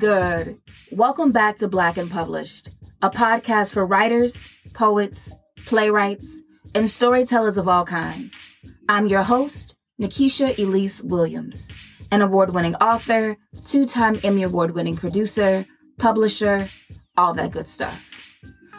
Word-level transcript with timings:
good? 0.00 0.58
Welcome 0.92 1.30
back 1.30 1.58
to 1.58 1.68
Black 1.68 1.98
and 1.98 2.10
Published, 2.10 2.70
a 3.02 3.10
podcast 3.10 3.74
for 3.74 3.84
writers, 3.84 4.48
poets, 4.72 5.34
playwrights, 5.66 6.40
and 6.74 6.88
storytellers 6.88 7.58
of 7.58 7.68
all 7.68 7.84
kinds. 7.84 8.48
I'm 8.88 9.08
your 9.08 9.22
host, 9.22 9.76
Nikisha 10.00 10.58
Elise 10.58 11.02
Williams, 11.02 11.68
an 12.10 12.22
award 12.22 12.54
winning 12.54 12.76
author, 12.76 13.36
two 13.62 13.84
time 13.84 14.18
Emmy 14.24 14.42
Award 14.42 14.70
winning 14.70 14.96
producer, 14.96 15.66
publisher, 15.98 16.70
all 17.18 17.34
that 17.34 17.50
good 17.50 17.68
stuff. 17.68 18.02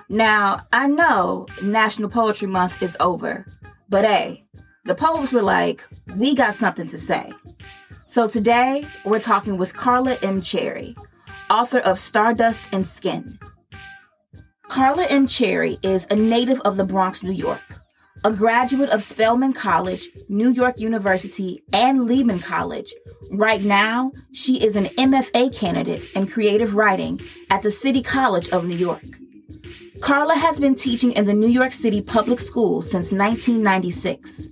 Now, 0.10 0.66
I 0.74 0.88
know 0.88 1.46
National 1.62 2.10
Poetry 2.10 2.48
Month 2.48 2.82
is 2.82 2.98
over, 3.00 3.46
but 3.90 4.06
hey, 4.06 4.48
the 4.86 4.96
poets 4.96 5.32
were 5.32 5.44
like, 5.44 5.88
we 6.18 6.34
got 6.34 6.56
something 6.56 6.88
to 6.88 6.98
say. 6.98 7.32
So 8.08 8.28
today, 8.28 8.88
we're 9.06 9.20
talking 9.20 9.58
with 9.58 9.76
Carla 9.78 10.16
M. 10.24 10.42
Cherry, 10.42 10.96
author 11.52 11.80
of 11.80 12.00
Stardust 12.00 12.70
and 12.72 12.86
Skin. 12.86 13.38
Carla 14.70 15.04
M. 15.08 15.28
Cherry 15.28 15.78
is 15.84 16.08
a 16.10 16.16
native 16.16 16.62
of 16.62 16.78
the 16.78 16.86
Bronx, 16.86 17.24
New 17.24 17.34
York, 17.34 17.82
a 18.24 18.32
graduate 18.32 18.90
of 18.90 19.04
Spelman 19.04 19.52
College, 19.52 20.08
New 20.30 20.50
York 20.50 20.80
University, 20.80 21.62
and 21.74 22.06
Lehman 22.06 22.40
College. 22.40 22.94
Right 23.32 23.62
now, 23.62 24.14
she 24.32 24.64
is 24.64 24.78
an 24.78 24.86
MFA 24.98 25.54
candidate 25.54 26.06
in 26.16 26.26
creative 26.26 26.76
writing 26.76 27.20
at 27.50 27.64
the 27.64 27.72
City 27.72 28.02
College 28.02 28.48
of 28.52 28.64
New 28.64 28.78
York. 28.78 29.04
Carla 30.00 30.36
has 30.36 30.58
been 30.58 30.74
teaching 30.74 31.12
in 31.12 31.26
the 31.26 31.34
New 31.34 31.50
York 31.50 31.74
City 31.74 32.02
public 32.02 32.40
schools 32.40 32.90
since 32.90 33.12
1996. 33.12 34.48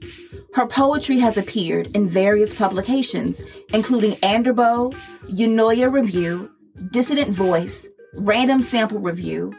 Her 0.53 0.67
poetry 0.67 1.19
has 1.19 1.37
appeared 1.37 1.95
in 1.95 2.07
various 2.07 2.53
publications, 2.53 3.41
including 3.71 4.17
Anderbo, 4.17 4.93
Eunoia 5.29 5.91
Review, 5.91 6.51
Dissident 6.87 7.29
Voice, 7.29 7.89
Random 8.15 8.61
Sample 8.61 8.99
Review, 8.99 9.53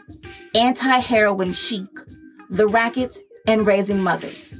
Anti 0.55 0.97
Heroin 0.97 1.53
Chic, 1.53 1.87
The 2.49 2.67
Racket, 2.67 3.19
and 3.47 3.65
Raising 3.65 4.01
Mothers. 4.01 4.57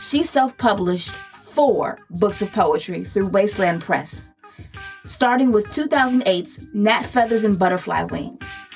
She 0.00 0.22
self 0.22 0.56
published 0.56 1.14
four 1.34 1.98
books 2.10 2.40
of 2.40 2.50
poetry 2.50 3.04
through 3.04 3.28
Wasteland 3.28 3.82
Press, 3.82 4.32
starting 5.04 5.52
with 5.52 5.66
2008's 5.66 6.66
Gnat 6.72 7.04
Feathers 7.04 7.44
and 7.44 7.58
Butterfly 7.58 8.04
Wings. 8.04 8.66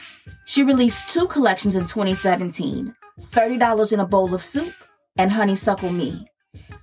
She 0.45 0.63
released 0.63 1.09
two 1.09 1.27
collections 1.27 1.75
in 1.75 1.83
2017 1.83 2.95
$30 3.21 3.93
in 3.93 4.01
a 4.01 4.07
Bowl 4.07 4.35
of 4.35 4.45
Soup 4.45 4.75
and 5.17 5.33
Honeysuckle 5.33 5.91
Me. 5.91 6.27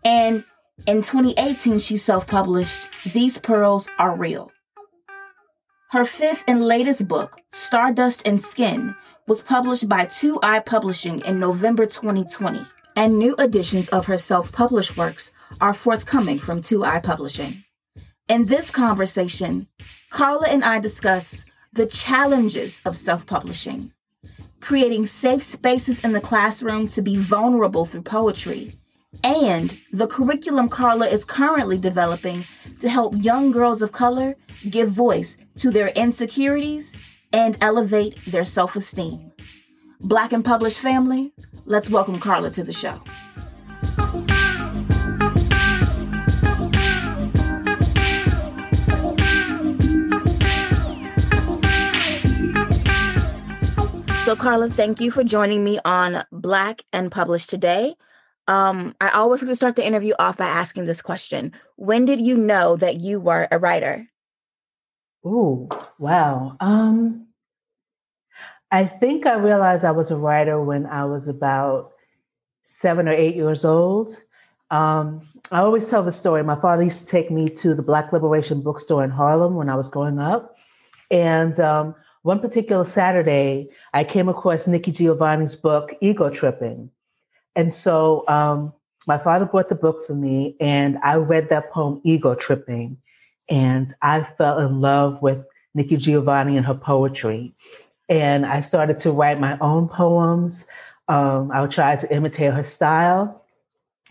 And 0.04 0.44
in 0.88 1.04
2018, 1.04 1.80
she 1.80 1.96
self 1.96 2.26
published 2.26 2.90
These 3.14 3.38
Pearls 3.38 3.88
Are 4.00 4.16
Real. 4.16 4.52
Her 5.94 6.06
fifth 6.06 6.44
and 6.48 6.64
latest 6.64 7.08
book, 7.08 7.40
Stardust 7.52 8.28
and 8.28 8.42
Skin, 8.42 8.96
was 9.28 9.44
published 9.44 9.88
by 9.88 10.08
2i 10.08 10.66
Publishing 10.66 11.20
in 11.20 11.40
November 11.40 11.86
2020, 11.86 12.66
and 12.96 13.20
new 13.20 13.36
editions 13.36 13.90
of 13.90 14.08
her 14.08 14.18
self 14.18 14.52
published 14.52 14.98
works 14.98 15.32
are 15.62 15.72
forthcoming 15.72 16.40
from 16.40 16.62
2i 16.62 17.04
Publishing. 17.04 17.64
In 18.28 18.46
this 18.46 18.72
conversation, 18.72 19.68
Carla 20.10 20.48
and 20.48 20.66
I 20.66 20.80
discuss 20.80 21.46
the 21.72 21.86
challenges 21.86 22.82
of 22.86 22.98
self 22.98 23.28
publishing, 23.28 23.92
creating 24.62 25.06
safe 25.06 25.44
spaces 25.44 26.00
in 26.00 26.14
the 26.14 26.22
classroom 26.22 26.88
to 26.88 27.04
be 27.04 27.18
vulnerable 27.18 27.86
through 27.86 28.02
poetry, 28.02 28.72
and 29.24 29.78
the 29.92 30.08
curriculum 30.08 30.68
Carla 30.68 31.08
is 31.08 31.24
currently 31.24 31.78
developing 31.78 32.46
to 32.80 32.90
help 32.90 33.14
young 33.18 33.52
girls 33.52 33.82
of 33.82 33.92
color 33.92 34.36
give 34.70 34.92
voice 34.92 35.38
to 35.56 35.72
their 35.72 35.88
insecurities 35.90 36.96
and 37.32 37.58
elevate 37.62 38.20
their 38.26 38.46
self 38.46 38.76
esteem. 38.76 39.32
Black 40.02 40.34
and 40.34 40.44
Published 40.44 40.80
family, 40.80 41.34
let's 41.66 41.90
welcome 41.90 42.20
Carla 42.20 42.50
to 42.52 42.64
the 42.64 42.74
show. 42.74 43.02
So, 54.26 54.38
Carla, 54.38 54.70
thank 54.70 55.02
you 55.02 55.12
for 55.12 55.24
joining 55.24 55.64
me 55.66 55.80
on 55.84 56.24
Black 56.32 56.84
and 56.94 57.12
Published 57.12 57.50
today. 57.50 57.96
Um, 58.48 58.96
I 59.00 59.10
always 59.12 59.42
like 59.42 59.50
to 59.50 59.56
start 59.56 59.76
the 59.76 59.86
interview 59.86 60.14
off 60.20 60.38
by 60.38 60.48
asking 60.48 60.86
this 60.86 61.02
question 61.02 61.54
When 61.76 62.06
did 62.06 62.22
you 62.22 62.38
know 62.38 62.76
that 62.78 63.02
you 63.02 63.20
were 63.20 63.48
a 63.52 63.58
writer? 63.58 64.08
Oh, 65.26 65.70
wow. 66.00 66.58
Um, 66.60 67.28
I 68.72 68.86
think 68.86 69.26
I 69.26 69.36
realized 69.36 69.86
I 69.86 69.92
was 69.92 70.12
a 70.12 70.18
writer 70.18 70.62
when 70.62 70.86
I 70.86 71.06
was 71.06 71.28
about 71.28 71.94
seven 72.66 73.08
or 73.08 73.14
eight 73.14 73.36
years 73.36 73.64
old. 73.64 74.22
Um, 74.72 75.28
I 75.52 75.60
always 75.60 75.90
tell 75.90 76.04
the 76.04 76.12
story. 76.12 76.44
My 76.44 76.60
father 76.60 76.84
used 76.84 77.02
to 77.02 77.06
take 77.06 77.30
me 77.30 77.50
to 77.50 77.76
the 77.76 77.84
Black 77.84 78.12
Liberation 78.12 78.62
Bookstore 78.62 79.04
in 79.04 79.12
Harlem 79.12 79.56
when 79.56 79.70
I 79.70 79.76
was 79.76 79.88
growing 79.88 80.20
up. 80.20 80.56
And 81.12 81.60
um, 81.60 81.96
one 82.24 82.40
particular 82.40 82.84
Saturday, 82.84 83.68
I 83.94 84.04
came 84.04 84.28
across 84.28 84.66
Nikki 84.66 84.92
Giovanni's 84.92 85.56
book, 85.56 85.92
Ego 86.02 86.30
Tripping. 86.30 86.90
And 87.56 87.72
so 87.72 88.28
um, 88.28 88.74
my 89.08 89.18
father 89.18 89.46
bought 89.46 89.70
the 89.70 89.76
book 89.76 90.06
for 90.08 90.16
me, 90.16 90.56
and 90.60 90.98
I 91.04 91.16
read 91.16 91.50
that 91.50 91.72
poem, 91.72 92.02
Ego 92.04 92.36
Tripping, 92.36 92.98
and 93.50 93.94
I 94.02 94.24
fell 94.24 94.60
in 94.60 94.82
love 94.82 95.22
with 95.22 95.46
Nikki 95.76 95.98
Giovanni 95.98 96.58
and 96.58 96.66
her 96.66 96.74
poetry. 96.74 97.54
And 98.10 98.46
I 98.46 98.62
started 98.62 99.00
to 99.00 99.12
write 99.12 99.40
my 99.40 99.58
own 99.60 99.88
poems. 99.88 100.68
Um, 101.08 101.52
I 101.52 101.62
would 101.62 101.72
try 101.72 101.96
to 101.96 102.14
imitate 102.14 102.54
her 102.54 102.64
style. 102.64 103.44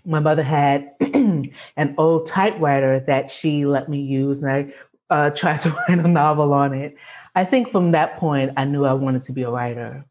My 0.04 0.18
mother 0.18 0.42
had 0.42 0.94
an 1.00 1.94
old 1.96 2.26
typewriter 2.26 3.00
that 3.00 3.30
she 3.30 3.64
let 3.64 3.88
me 3.88 4.00
use, 4.00 4.42
and 4.42 4.52
I 4.52 4.72
uh, 5.10 5.30
tried 5.30 5.60
to 5.60 5.70
write 5.88 5.98
a 5.98 6.08
novel 6.08 6.52
on 6.52 6.74
it. 6.74 6.96
I 7.34 7.44
think 7.44 7.70
from 7.70 7.92
that 7.92 8.18
point, 8.18 8.52
I 8.56 8.64
knew 8.64 8.84
I 8.84 8.92
wanted 8.92 9.24
to 9.24 9.32
be 9.32 9.42
a 9.42 9.50
writer. 9.50 10.04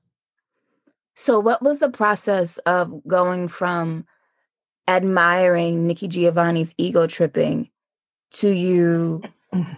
So, 1.15 1.39
what 1.39 1.61
was 1.61 1.79
the 1.79 1.89
process 1.89 2.57
of 2.59 3.05
going 3.07 3.47
from 3.47 4.05
admiring 4.87 5.87
Nikki 5.87 6.07
Giovanni's 6.07 6.73
ego 6.77 7.07
tripping 7.07 7.69
to 8.31 8.49
you 8.49 9.21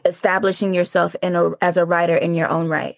establishing 0.06 0.74
yourself 0.74 1.16
in 1.22 1.36
a, 1.36 1.52
as 1.62 1.78
a 1.78 1.86
writer 1.86 2.16
in 2.16 2.36
your 2.36 2.50
own 2.50 2.68
right? 2.68 2.96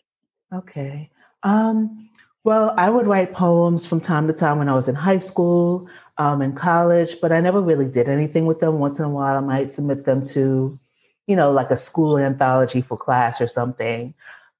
Okay. 0.53 1.09
Um, 1.43 2.09
well, 2.43 2.73
I 2.77 2.89
would 2.89 3.07
write 3.07 3.33
poems 3.33 3.85
from 3.85 3.99
time 4.01 4.27
to 4.27 4.33
time 4.33 4.59
when 4.59 4.69
I 4.69 4.75
was 4.75 4.87
in 4.87 4.95
high 4.95 5.17
school, 5.17 5.87
um, 6.17 6.41
in 6.41 6.53
college, 6.53 7.19
but 7.21 7.31
I 7.31 7.41
never 7.41 7.61
really 7.61 7.89
did 7.89 8.07
anything 8.07 8.45
with 8.45 8.59
them. 8.59 8.79
Once 8.79 8.99
in 8.99 9.05
a 9.05 9.09
while, 9.09 9.37
I 9.37 9.39
might 9.39 9.71
submit 9.71 10.05
them 10.05 10.21
to 10.27 10.79
you 11.27 11.35
know, 11.35 11.51
like 11.51 11.71
a 11.71 11.77
school 11.77 12.17
anthology 12.17 12.81
for 12.81 12.97
class 12.97 13.41
or 13.41 13.47
something. 13.47 14.13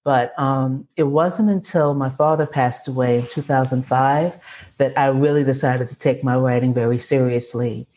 But 0.06 0.38
um, 0.40 0.88
it 0.98 1.04
wasn't 1.04 1.50
until 1.50 1.96
my 1.96 2.10
father 2.12 2.46
passed 2.46 2.88
away 2.88 3.20
in 3.20 3.28
2005 3.28 4.34
that 4.78 4.98
I 4.98 5.08
really 5.08 5.44
decided 5.44 5.90
to 5.90 5.96
take 5.96 6.24
my 6.24 6.38
writing 6.38 6.76
very 6.76 7.00
seriously. 7.00 7.88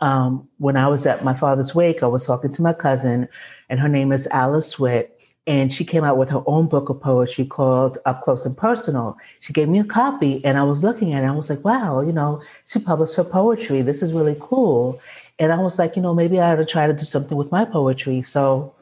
Um, 0.00 0.48
when 0.56 0.78
I 0.78 0.88
was 0.88 1.04
at 1.04 1.22
my 1.22 1.34
father's 1.34 1.74
wake, 1.74 2.02
I 2.02 2.06
was 2.06 2.26
talking 2.26 2.50
to 2.54 2.62
my 2.62 2.72
cousin, 2.72 3.28
and 3.68 3.78
her 3.78 3.90
name 3.90 4.10
is 4.10 4.26
Alice 4.28 4.78
Witt, 4.78 5.20
and 5.46 5.70
she 5.70 5.84
came 5.84 6.02
out 6.02 6.16
with 6.16 6.30
her 6.30 6.42
own 6.46 6.66
book 6.66 6.88
of 6.88 6.98
poetry 6.98 7.44
called 7.44 7.98
Up 8.06 8.22
Close 8.22 8.46
and 8.46 8.56
Personal. 8.56 9.18
She 9.40 9.52
gave 9.52 9.68
me 9.68 9.80
a 9.80 9.84
copy, 9.84 10.42
and 10.42 10.56
I 10.56 10.62
was 10.62 10.82
looking 10.82 11.12
at 11.12 11.24
it. 11.24 11.26
I 11.26 11.32
was 11.32 11.50
like, 11.50 11.62
wow, 11.62 12.00
you 12.00 12.12
know, 12.12 12.40
she 12.64 12.78
published 12.78 13.16
her 13.16 13.24
poetry. 13.24 13.82
This 13.82 14.02
is 14.02 14.14
really 14.14 14.36
cool. 14.40 14.98
And 15.38 15.52
I 15.52 15.58
was 15.58 15.78
like, 15.78 15.94
you 15.94 16.00
know, 16.00 16.14
maybe 16.14 16.40
I 16.40 16.52
ought 16.52 16.56
to 16.56 16.64
try 16.64 16.86
to 16.86 16.94
do 16.94 17.04
something 17.04 17.36
with 17.36 17.52
my 17.52 17.66
poetry. 17.66 18.22
So 18.22 18.74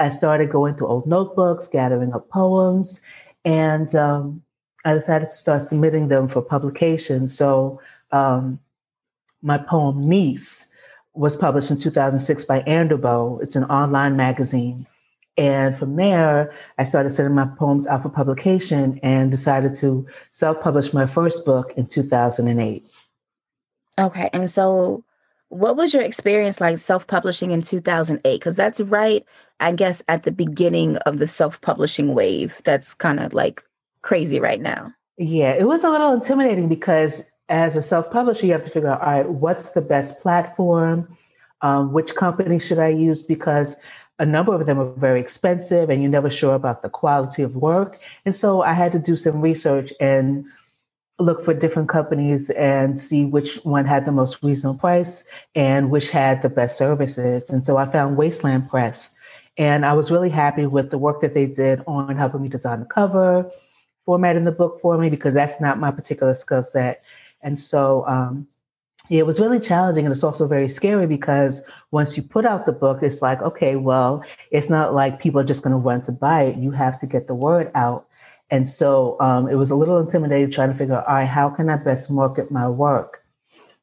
I 0.00 0.08
started 0.08 0.50
going 0.50 0.74
through 0.74 0.88
old 0.88 1.06
notebooks, 1.06 1.66
gathering 1.66 2.12
up 2.14 2.28
poems, 2.30 3.00
and 3.44 3.94
um, 3.94 4.42
I 4.84 4.94
decided 4.94 5.26
to 5.26 5.36
start 5.36 5.62
submitting 5.62 6.08
them 6.08 6.26
for 6.26 6.40
publication. 6.40 7.26
So 7.26 7.80
um, 8.10 8.58
my 9.42 9.58
poem 9.58 10.00
Niece 10.08 10.66
was 11.12 11.36
published 11.36 11.70
in 11.70 11.78
2006 11.78 12.44
by 12.46 12.62
Anderbo. 12.62 13.42
It's 13.42 13.56
an 13.56 13.64
online 13.64 14.16
magazine. 14.16 14.86
And 15.36 15.78
from 15.78 15.96
there, 15.96 16.52
I 16.78 16.84
started 16.84 17.10
sending 17.10 17.34
my 17.34 17.46
poems 17.58 17.86
out 17.86 18.02
for 18.02 18.08
publication 18.08 18.98
and 19.02 19.30
decided 19.30 19.74
to 19.76 20.06
self 20.32 20.60
publish 20.60 20.92
my 20.92 21.06
first 21.06 21.44
book 21.44 21.72
in 21.76 21.86
2008. 21.86 22.84
Okay. 23.98 24.30
And 24.32 24.50
so 24.50 25.04
what 25.50 25.76
was 25.76 25.92
your 25.92 26.02
experience 26.02 26.60
like 26.60 26.78
self-publishing 26.78 27.50
in 27.50 27.60
2008 27.60 28.38
because 28.38 28.56
that's 28.56 28.80
right 28.80 29.24
i 29.58 29.70
guess 29.72 30.02
at 30.08 30.22
the 30.22 30.32
beginning 30.32 30.96
of 30.98 31.18
the 31.18 31.26
self-publishing 31.26 32.14
wave 32.14 32.60
that's 32.64 32.94
kind 32.94 33.20
of 33.20 33.32
like 33.32 33.62
crazy 34.02 34.40
right 34.40 34.60
now. 34.60 34.92
Yeah 35.18 35.52
it 35.52 35.64
was 35.64 35.84
a 35.84 35.90
little 35.90 36.12
intimidating 36.12 36.68
because 36.68 37.22
as 37.48 37.76
a 37.76 37.82
self-publisher 37.82 38.46
you 38.46 38.52
have 38.52 38.64
to 38.64 38.70
figure 38.70 38.88
out 38.88 39.00
all 39.02 39.12
right 39.12 39.28
what's 39.28 39.70
the 39.70 39.82
best 39.82 40.18
platform? 40.20 41.16
Um, 41.62 41.92
which 41.92 42.14
company 42.14 42.58
should 42.58 42.78
i 42.78 42.88
use? 42.88 43.22
Because 43.22 43.76
a 44.18 44.24
number 44.24 44.54
of 44.54 44.64
them 44.66 44.78
are 44.78 44.92
very 44.92 45.20
expensive 45.20 45.90
and 45.90 46.00
you're 46.02 46.10
never 46.10 46.30
sure 46.30 46.54
about 46.54 46.82
the 46.82 46.88
quality 46.88 47.42
of 47.42 47.56
work. 47.56 48.00
And 48.24 48.34
so 48.34 48.62
I 48.62 48.72
had 48.72 48.92
to 48.92 48.98
do 48.98 49.16
some 49.16 49.42
research 49.42 49.92
and 50.00 50.46
look 51.20 51.42
for 51.42 51.54
different 51.54 51.88
companies 51.88 52.50
and 52.50 52.98
see 52.98 53.24
which 53.24 53.56
one 53.64 53.84
had 53.84 54.06
the 54.06 54.12
most 54.12 54.42
reasonable 54.42 54.78
price 54.78 55.24
and 55.54 55.90
which 55.90 56.10
had 56.10 56.42
the 56.42 56.48
best 56.48 56.78
services. 56.78 57.48
And 57.50 57.64
so 57.64 57.76
I 57.76 57.90
found 57.90 58.16
Wasteland 58.16 58.68
Press. 58.68 59.10
And 59.58 59.84
I 59.84 59.92
was 59.92 60.10
really 60.10 60.30
happy 60.30 60.66
with 60.66 60.90
the 60.90 60.98
work 60.98 61.20
that 61.20 61.34
they 61.34 61.46
did 61.46 61.82
on 61.86 62.16
helping 62.16 62.42
me 62.42 62.48
design 62.48 62.80
the 62.80 62.86
cover, 62.86 63.50
formatting 64.06 64.44
the 64.44 64.52
book 64.52 64.80
for 64.80 64.96
me, 64.96 65.10
because 65.10 65.34
that's 65.34 65.60
not 65.60 65.78
my 65.78 65.90
particular 65.90 66.34
skill 66.34 66.62
set. 66.62 67.02
And 67.42 67.60
so 67.60 68.06
um, 68.06 68.46
it 69.10 69.26
was 69.26 69.40
really 69.40 69.58
challenging 69.58 70.06
and 70.06 70.14
it's 70.14 70.22
also 70.22 70.46
very 70.46 70.68
scary 70.68 71.06
because 71.06 71.64
once 71.90 72.16
you 72.16 72.22
put 72.22 72.46
out 72.46 72.64
the 72.64 72.72
book 72.72 73.02
it's 73.02 73.20
like 73.20 73.42
okay 73.42 73.76
well 73.76 74.24
it's 74.52 74.70
not 74.70 74.94
like 74.94 75.20
people 75.20 75.40
are 75.40 75.44
just 75.44 75.62
going 75.62 75.72
to 75.72 75.78
run 75.78 76.00
to 76.00 76.12
buy 76.12 76.44
it 76.44 76.56
you 76.56 76.70
have 76.70 76.98
to 76.98 77.06
get 77.06 77.26
the 77.26 77.34
word 77.34 77.70
out 77.74 78.06
and 78.50 78.68
so 78.68 79.16
um, 79.20 79.48
it 79.48 79.54
was 79.54 79.70
a 79.70 79.76
little 79.76 79.98
intimidating 79.98 80.50
trying 80.50 80.70
to 80.72 80.78
figure 80.78 80.96
out 80.96 81.06
all 81.06 81.14
right 81.14 81.24
how 81.24 81.48
can 81.48 81.68
i 81.68 81.76
best 81.76 82.10
market 82.10 82.50
my 82.50 82.68
work 82.68 83.24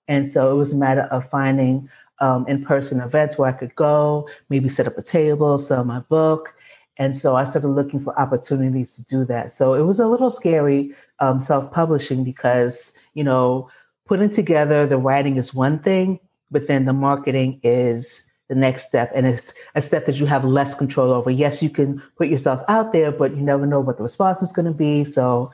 and 0.07 0.27
so 0.27 0.51
it 0.51 0.55
was 0.55 0.73
a 0.73 0.77
matter 0.77 1.03
of 1.03 1.29
finding 1.29 1.89
um, 2.19 2.45
in-person 2.47 2.99
events 3.01 3.37
where 3.37 3.49
i 3.49 3.53
could 3.53 3.75
go 3.75 4.27
maybe 4.49 4.69
set 4.69 4.87
up 4.87 4.97
a 4.97 5.03
table 5.03 5.57
sell 5.57 5.83
my 5.83 5.99
book 6.01 6.53
and 6.99 7.15
so 7.15 7.35
I 7.35 7.43
started 7.43 7.67
looking 7.69 7.99
for 7.99 8.19
opportunities 8.19 8.95
to 8.95 9.03
do 9.03 9.23
that. 9.25 9.51
So 9.51 9.73
it 9.73 9.83
was 9.83 9.99
a 9.99 10.07
little 10.07 10.31
scary 10.31 10.93
um, 11.19 11.39
self 11.39 11.71
publishing 11.71 12.23
because, 12.23 12.93
you 13.13 13.23
know, 13.23 13.69
putting 14.05 14.31
together 14.31 14.87
the 14.87 14.97
writing 14.97 15.37
is 15.37 15.53
one 15.53 15.79
thing, 15.79 16.19
but 16.49 16.67
then 16.67 16.85
the 16.85 16.93
marketing 16.93 17.59
is 17.63 18.21
the 18.47 18.55
next 18.55 18.85
step. 18.85 19.11
And 19.13 19.27
it's 19.27 19.53
a 19.75 19.81
step 19.81 20.05
that 20.05 20.15
you 20.15 20.25
have 20.25 20.45
less 20.45 20.73
control 20.73 21.11
over. 21.11 21.29
Yes, 21.29 21.61
you 21.61 21.69
can 21.69 22.01
put 22.17 22.27
yourself 22.27 22.63
out 22.67 22.93
there, 22.93 23.11
but 23.11 23.35
you 23.35 23.41
never 23.41 23.65
know 23.65 23.79
what 23.79 23.97
the 23.97 24.03
response 24.03 24.41
is 24.41 24.53
going 24.53 24.65
to 24.65 24.71
be. 24.71 25.03
So, 25.03 25.51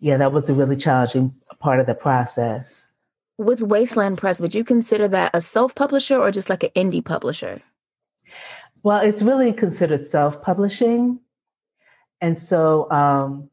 yeah, 0.00 0.16
that 0.16 0.32
was 0.32 0.48
a 0.48 0.54
really 0.54 0.76
challenging 0.76 1.34
part 1.58 1.80
of 1.80 1.86
the 1.86 1.94
process. 1.94 2.86
With 3.38 3.62
Wasteland 3.62 4.18
Press, 4.18 4.40
would 4.40 4.54
you 4.54 4.64
consider 4.64 5.08
that 5.08 5.30
a 5.32 5.40
self 5.40 5.74
publisher 5.74 6.18
or 6.18 6.30
just 6.30 6.50
like 6.50 6.64
an 6.64 6.70
indie 6.70 7.04
publisher? 7.04 7.62
Well, 8.82 9.00
it's 9.00 9.22
really 9.22 9.52
considered 9.52 10.06
self 10.06 10.42
publishing. 10.42 11.20
And 12.20 12.36
so, 12.36 12.90
um, 12.90 13.48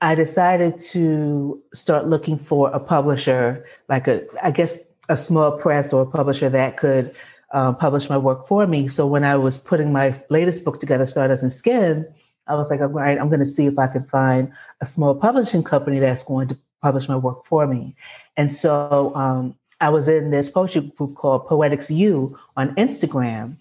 I 0.00 0.14
decided 0.14 0.78
to 0.92 1.60
start 1.74 2.06
looking 2.06 2.38
for 2.38 2.70
a 2.70 2.78
publisher, 2.78 3.66
like 3.88 4.06
a, 4.06 4.24
I 4.42 4.52
guess, 4.52 4.78
a 5.08 5.16
small 5.16 5.52
press 5.58 5.92
or 5.92 6.02
a 6.02 6.06
publisher 6.06 6.48
that 6.50 6.76
could 6.76 7.14
um, 7.52 7.76
publish 7.76 8.08
my 8.08 8.18
work 8.18 8.46
for 8.46 8.66
me. 8.66 8.88
So 8.88 9.06
when 9.06 9.24
I 9.24 9.36
was 9.36 9.58
putting 9.58 9.92
my 9.92 10.20
latest 10.28 10.64
book 10.64 10.80
together, 10.80 11.06
Stardust 11.06 11.42
and 11.42 11.52
Skin, 11.52 12.06
I 12.46 12.54
was 12.54 12.70
like, 12.70 12.80
all 12.80 12.88
right, 12.88 13.18
I'm 13.18 13.28
going 13.28 13.40
to 13.40 13.46
see 13.46 13.66
if 13.66 13.78
I 13.78 13.86
can 13.86 14.02
find 14.02 14.52
a 14.80 14.86
small 14.86 15.14
publishing 15.14 15.62
company 15.62 15.98
that's 15.98 16.22
going 16.22 16.48
to 16.48 16.58
publish 16.82 17.08
my 17.08 17.16
work 17.16 17.44
for 17.44 17.66
me. 17.66 17.94
And 18.36 18.54
so 18.54 19.14
um, 19.14 19.54
I 19.80 19.90
was 19.90 20.08
in 20.08 20.30
this 20.30 20.48
poetry 20.48 20.80
group 20.96 21.14
called 21.14 21.46
Poetics 21.46 21.90
U 21.90 22.38
on 22.56 22.74
Instagram. 22.76 23.56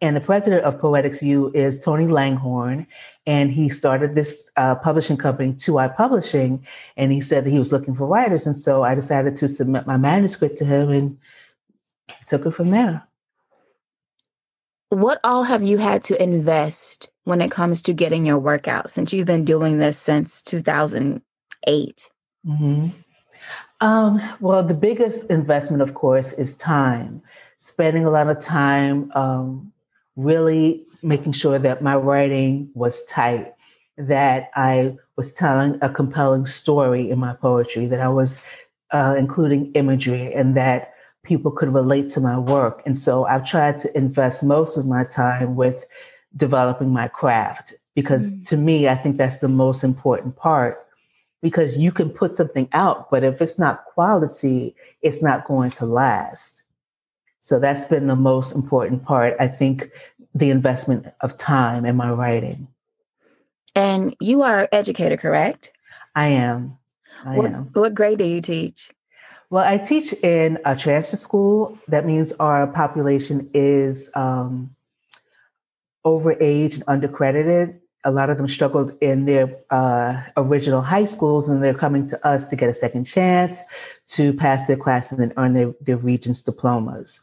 And 0.00 0.16
the 0.16 0.20
president 0.20 0.64
of 0.64 0.78
Poetics 0.80 1.22
U 1.22 1.50
is 1.54 1.80
Tony 1.80 2.06
Langhorn. 2.06 2.86
And 3.26 3.50
he 3.50 3.70
started 3.70 4.14
this 4.14 4.46
uh, 4.56 4.74
publishing 4.74 5.16
company, 5.16 5.54
2i 5.54 5.96
Publishing. 5.96 6.66
And 6.96 7.12
he 7.12 7.20
said 7.20 7.44
that 7.44 7.50
he 7.50 7.58
was 7.58 7.72
looking 7.72 7.94
for 7.94 8.06
writers. 8.06 8.46
And 8.46 8.56
so 8.56 8.82
I 8.82 8.94
decided 8.94 9.36
to 9.38 9.48
submit 9.48 9.86
my 9.86 9.96
manuscript 9.96 10.58
to 10.58 10.64
him 10.64 10.90
and 10.90 11.18
took 12.26 12.44
it 12.44 12.54
from 12.54 12.70
there. 12.70 13.06
What 14.94 15.18
all 15.24 15.42
have 15.42 15.64
you 15.64 15.78
had 15.78 16.04
to 16.04 16.22
invest 16.22 17.10
when 17.24 17.40
it 17.40 17.50
comes 17.50 17.82
to 17.82 17.92
getting 17.92 18.24
your 18.24 18.38
work 18.38 18.68
out 18.68 18.92
since 18.92 19.12
you've 19.12 19.26
been 19.26 19.44
doing 19.44 19.78
this 19.78 19.98
since 19.98 20.40
2008? 20.42 22.10
Mm-hmm. 22.46 22.88
Um, 23.80 24.36
well, 24.38 24.62
the 24.62 24.72
biggest 24.72 25.28
investment, 25.30 25.82
of 25.82 25.94
course, 25.94 26.32
is 26.34 26.54
time. 26.54 27.20
Spending 27.58 28.04
a 28.04 28.10
lot 28.10 28.28
of 28.28 28.38
time 28.38 29.10
um, 29.16 29.72
really 30.14 30.86
making 31.02 31.32
sure 31.32 31.58
that 31.58 31.82
my 31.82 31.96
writing 31.96 32.70
was 32.74 33.04
tight, 33.06 33.52
that 33.98 34.50
I 34.54 34.96
was 35.16 35.32
telling 35.32 35.76
a 35.82 35.88
compelling 35.88 36.46
story 36.46 37.10
in 37.10 37.18
my 37.18 37.34
poetry, 37.34 37.86
that 37.86 38.00
I 38.00 38.08
was 38.08 38.40
uh, 38.92 39.16
including 39.18 39.72
imagery, 39.72 40.32
and 40.32 40.56
that 40.56 40.93
people 41.24 41.50
could 41.50 41.72
relate 41.72 42.08
to 42.10 42.20
my 42.20 42.38
work. 42.38 42.82
And 42.86 42.98
so 42.98 43.24
I've 43.24 43.46
tried 43.46 43.80
to 43.80 43.96
invest 43.96 44.42
most 44.42 44.76
of 44.76 44.86
my 44.86 45.04
time 45.04 45.56
with 45.56 45.86
developing 46.36 46.92
my 46.92 47.08
craft 47.08 47.74
because 47.94 48.28
mm. 48.28 48.46
to 48.48 48.56
me, 48.56 48.88
I 48.88 48.94
think 48.94 49.16
that's 49.16 49.38
the 49.38 49.48
most 49.48 49.82
important 49.82 50.36
part 50.36 50.78
because 51.42 51.76
you 51.76 51.92
can 51.92 52.08
put 52.08 52.34
something 52.34 52.68
out, 52.72 53.10
but 53.10 53.22
if 53.22 53.40
it's 53.42 53.58
not 53.58 53.84
quality, 53.84 54.74
it's 55.02 55.22
not 55.22 55.46
going 55.46 55.70
to 55.70 55.84
last. 55.84 56.62
So 57.40 57.58
that's 57.58 57.84
been 57.84 58.06
the 58.06 58.16
most 58.16 58.54
important 58.54 59.04
part. 59.04 59.34
I 59.38 59.48
think 59.48 59.90
the 60.34 60.48
investment 60.48 61.06
of 61.20 61.36
time 61.36 61.84
in 61.84 61.96
my 61.96 62.10
writing. 62.10 62.66
And 63.74 64.16
you 64.20 64.42
are 64.42 64.60
an 64.60 64.68
educator, 64.72 65.18
correct? 65.18 65.70
I 66.14 66.28
am. 66.28 66.78
I 67.24 67.36
what, 67.36 67.52
am. 67.52 67.70
What 67.74 67.94
grade 67.94 68.18
do 68.18 68.24
you 68.24 68.40
teach? 68.40 68.90
Well, 69.54 69.64
I 69.64 69.78
teach 69.78 70.12
in 70.14 70.58
a 70.64 70.74
transfer 70.74 71.14
school. 71.14 71.78
That 71.86 72.04
means 72.04 72.32
our 72.40 72.66
population 72.66 73.48
is 73.54 74.10
um, 74.16 74.74
overage 76.04 76.74
and 76.74 76.84
undercredited. 76.86 77.78
A 78.02 78.10
lot 78.10 78.30
of 78.30 78.36
them 78.36 78.48
struggled 78.48 78.98
in 79.00 79.26
their 79.26 79.56
uh, 79.70 80.20
original 80.36 80.82
high 80.82 81.04
schools, 81.04 81.48
and 81.48 81.62
they're 81.62 81.72
coming 81.72 82.08
to 82.08 82.26
us 82.26 82.50
to 82.50 82.56
get 82.56 82.68
a 82.68 82.74
second 82.74 83.04
chance 83.04 83.62
to 84.08 84.32
pass 84.32 84.66
their 84.66 84.76
classes 84.76 85.20
and 85.20 85.32
earn 85.36 85.54
their, 85.54 85.72
their 85.82 85.98
regents 85.98 86.42
diplomas. 86.42 87.20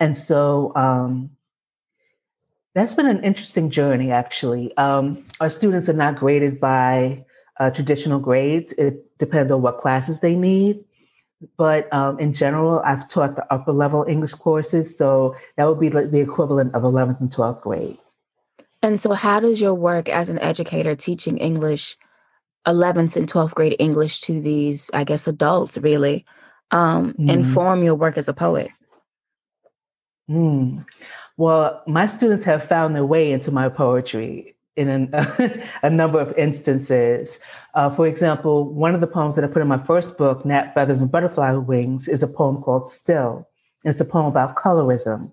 And 0.00 0.16
so 0.16 0.72
um, 0.74 1.28
that's 2.74 2.94
been 2.94 3.04
an 3.04 3.22
interesting 3.22 3.68
journey, 3.68 4.10
actually. 4.10 4.74
Um, 4.78 5.22
our 5.40 5.50
students 5.50 5.90
are 5.90 5.92
not 5.92 6.16
graded 6.16 6.58
by 6.58 7.26
uh, 7.60 7.70
traditional 7.72 8.20
grades. 8.20 8.72
It 8.78 9.18
depends 9.18 9.52
on 9.52 9.60
what 9.60 9.76
classes 9.76 10.20
they 10.20 10.34
need. 10.34 10.82
But 11.56 11.92
um, 11.92 12.18
in 12.18 12.32
general, 12.32 12.80
I've 12.84 13.08
taught 13.08 13.36
the 13.36 13.52
upper 13.52 13.72
level 13.72 14.04
English 14.08 14.34
courses. 14.34 14.96
So 14.96 15.34
that 15.56 15.66
would 15.66 15.80
be 15.80 15.90
like 15.90 16.10
the 16.10 16.20
equivalent 16.20 16.74
of 16.74 16.82
11th 16.82 17.20
and 17.20 17.30
12th 17.30 17.60
grade. 17.60 17.98
And 18.82 19.00
so, 19.00 19.12
how 19.12 19.40
does 19.40 19.60
your 19.60 19.74
work 19.74 20.08
as 20.08 20.28
an 20.28 20.38
educator 20.38 20.94
teaching 20.94 21.38
English, 21.38 21.96
11th 22.66 23.16
and 23.16 23.30
12th 23.30 23.54
grade 23.54 23.76
English 23.78 24.20
to 24.22 24.40
these, 24.40 24.90
I 24.94 25.04
guess, 25.04 25.26
adults 25.26 25.78
really, 25.78 26.24
um, 26.70 27.12
mm-hmm. 27.12 27.28
inform 27.28 27.82
your 27.82 27.94
work 27.94 28.16
as 28.16 28.28
a 28.28 28.34
poet? 28.34 28.70
Mm. 30.30 30.84
Well, 31.36 31.82
my 31.86 32.06
students 32.06 32.44
have 32.44 32.68
found 32.68 32.94
their 32.94 33.04
way 33.04 33.32
into 33.32 33.50
my 33.50 33.68
poetry 33.68 34.55
in 34.76 34.88
an, 34.88 35.10
a 35.82 35.90
number 35.90 36.20
of 36.20 36.36
instances. 36.38 37.38
Uh, 37.74 37.90
for 37.90 38.06
example, 38.06 38.72
one 38.72 38.94
of 38.94 39.00
the 39.00 39.06
poems 39.06 39.34
that 39.34 39.44
I 39.44 39.48
put 39.48 39.62
in 39.62 39.68
my 39.68 39.82
first 39.82 40.16
book, 40.16 40.44
Gnat 40.44 40.74
Feathers 40.74 41.00
and 41.00 41.10
Butterfly 41.10 41.52
Wings, 41.52 42.08
is 42.08 42.22
a 42.22 42.28
poem 42.28 42.62
called 42.62 42.88
Still. 42.88 43.48
It's 43.84 44.00
a 44.00 44.04
poem 44.04 44.26
about 44.26 44.56
colorism. 44.56 45.32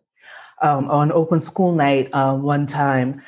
Um, 0.62 0.90
on 0.90 1.12
open 1.12 1.42
school 1.42 1.74
night, 1.74 2.14
um, 2.14 2.44
one 2.44 2.68
time, 2.68 3.22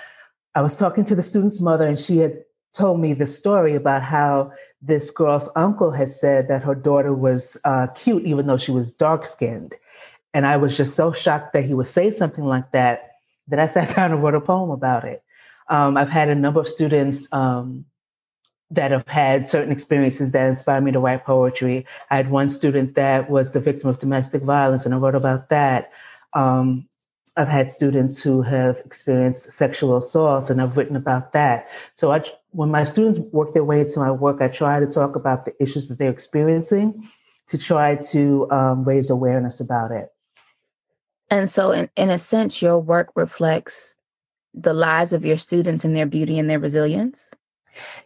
I 0.55 0.61
was 0.61 0.77
talking 0.77 1.03
to 1.05 1.15
the 1.15 1.23
student's 1.23 1.59
mother, 1.59 1.85
and 1.85 1.99
she 1.99 2.17
had 2.17 2.43
told 2.73 2.99
me 2.99 3.13
the 3.13 3.27
story 3.27 3.75
about 3.75 4.03
how 4.03 4.51
this 4.81 5.11
girl's 5.11 5.49
uncle 5.55 5.91
had 5.91 6.11
said 6.11 6.47
that 6.47 6.63
her 6.63 6.75
daughter 6.75 7.13
was 7.13 7.57
uh, 7.65 7.87
cute, 7.87 8.23
even 8.25 8.47
though 8.47 8.57
she 8.57 8.71
was 8.71 8.91
dark 8.91 9.25
skinned. 9.25 9.75
And 10.33 10.45
I 10.45 10.57
was 10.57 10.77
just 10.77 10.95
so 10.95 11.11
shocked 11.11 11.53
that 11.53 11.65
he 11.65 11.73
would 11.73 11.87
say 11.87 12.11
something 12.11 12.45
like 12.45 12.71
that 12.71 13.11
that 13.47 13.59
I 13.59 13.67
sat 13.67 13.95
down 13.95 14.11
and 14.11 14.23
wrote 14.23 14.35
a 14.35 14.41
poem 14.41 14.69
about 14.69 15.03
it. 15.03 15.23
Um, 15.69 15.97
I've 15.97 16.09
had 16.09 16.29
a 16.29 16.35
number 16.35 16.59
of 16.59 16.69
students 16.69 17.27
um, 17.31 17.85
that 18.71 18.91
have 18.91 19.07
had 19.07 19.49
certain 19.49 19.71
experiences 19.71 20.31
that 20.31 20.47
inspired 20.47 20.83
me 20.83 20.91
to 20.91 20.99
write 20.99 21.25
poetry. 21.25 21.85
I 22.09 22.17
had 22.17 22.29
one 22.29 22.49
student 22.49 22.95
that 22.95 23.29
was 23.29 23.51
the 23.51 23.59
victim 23.59 23.89
of 23.89 23.99
domestic 23.99 24.43
violence, 24.43 24.85
and 24.85 24.93
I 24.93 24.97
wrote 24.97 25.15
about 25.15 25.49
that. 25.49 25.91
Um, 26.33 26.87
I've 27.37 27.47
had 27.47 27.69
students 27.69 28.21
who 28.21 28.41
have 28.43 28.81
experienced 28.85 29.51
sexual 29.51 29.97
assault, 29.97 30.49
and 30.49 30.61
I've 30.61 30.77
written 30.77 30.95
about 30.95 31.33
that. 31.33 31.67
So 31.95 32.11
I, 32.11 32.23
when 32.51 32.71
my 32.71 32.85
students 32.85 33.19
work 33.31 33.53
their 33.53 33.63
way 33.63 33.81
into 33.81 33.99
my 33.99 34.11
work, 34.11 34.41
I 34.41 34.47
try 34.47 34.79
to 34.79 34.87
talk 34.87 35.15
about 35.15 35.45
the 35.45 35.53
issues 35.61 35.87
that 35.89 35.97
they're 35.97 36.11
experiencing 36.11 37.09
to 37.47 37.57
try 37.57 37.95
to 37.95 38.49
um, 38.51 38.83
raise 38.83 39.09
awareness 39.09 39.59
about 39.59 39.91
it. 39.91 40.09
And 41.29 41.49
so, 41.49 41.71
in, 41.71 41.89
in 41.95 42.09
a 42.09 42.19
sense, 42.19 42.61
your 42.61 42.79
work 42.79 43.11
reflects 43.15 43.97
the 44.55 44.73
lives 44.73 45.13
of 45.13 45.25
your 45.25 45.37
students 45.37 45.83
and 45.83 45.95
their 45.95 46.05
beauty 46.05 46.39
and 46.39 46.49
their 46.49 46.59
resilience. 46.59 47.33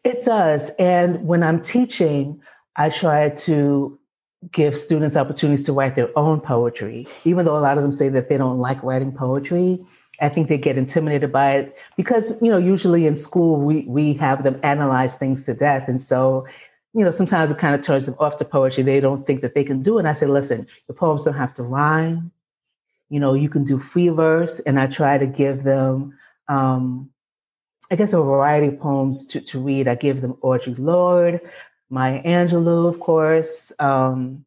It 0.03 0.23
does. 0.23 0.71
And 0.79 1.25
when 1.27 1.43
I'm 1.43 1.61
teaching, 1.61 2.41
I 2.75 2.89
try 2.89 3.29
to 3.29 3.97
give 4.51 4.77
students 4.77 5.15
opportunities 5.15 5.63
to 5.65 5.73
write 5.73 5.95
their 5.95 6.17
own 6.17 6.39
poetry. 6.39 7.07
Even 7.25 7.45
though 7.45 7.57
a 7.57 7.59
lot 7.59 7.77
of 7.77 7.83
them 7.83 7.91
say 7.91 8.09
that 8.09 8.29
they 8.29 8.37
don't 8.37 8.57
like 8.57 8.81
writing 8.81 9.11
poetry, 9.11 9.83
I 10.21 10.29
think 10.29 10.47
they 10.47 10.57
get 10.57 10.77
intimidated 10.77 11.31
by 11.31 11.55
it 11.55 11.77
because, 11.97 12.33
you 12.41 12.49
know, 12.49 12.57
usually 12.57 13.05
in 13.05 13.15
school 13.15 13.59
we 13.61 13.83
we 13.83 14.13
have 14.13 14.43
them 14.43 14.59
analyze 14.63 15.15
things 15.15 15.43
to 15.43 15.53
death. 15.53 15.87
And 15.87 16.01
so, 16.01 16.47
you 16.93 17.03
know, 17.03 17.11
sometimes 17.11 17.51
it 17.51 17.57
kind 17.57 17.75
of 17.75 17.81
turns 17.81 18.05
them 18.05 18.15
off 18.19 18.37
to 18.37 18.45
poetry. 18.45 18.83
They 18.83 18.99
don't 18.99 19.25
think 19.27 19.41
that 19.41 19.55
they 19.55 19.63
can 19.63 19.81
do 19.81 19.97
it. 19.97 20.01
And 20.01 20.09
I 20.09 20.13
say, 20.13 20.25
listen, 20.25 20.67
the 20.87 20.93
poems 20.93 21.23
don't 21.23 21.35
have 21.35 21.53
to 21.55 21.63
rhyme. 21.63 22.31
You 23.09 23.19
know, 23.19 23.33
you 23.33 23.49
can 23.49 23.63
do 23.63 23.77
free 23.77 24.09
verse. 24.09 24.59
And 24.61 24.79
I 24.79 24.87
try 24.87 25.17
to 25.17 25.27
give 25.27 25.63
them 25.63 26.17
um, 26.49 27.09
I 27.91 27.95
guess 27.95 28.13
a 28.13 28.17
variety 28.17 28.67
of 28.67 28.79
poems 28.79 29.25
to, 29.27 29.41
to 29.41 29.59
read. 29.59 29.87
I 29.87 29.95
give 29.95 30.21
them 30.21 30.33
Audre 30.43 30.77
Lorde, 30.77 31.41
Maya 31.89 32.21
Angelou, 32.23 32.87
of 32.87 32.99
course, 32.99 33.71
um, 33.79 34.45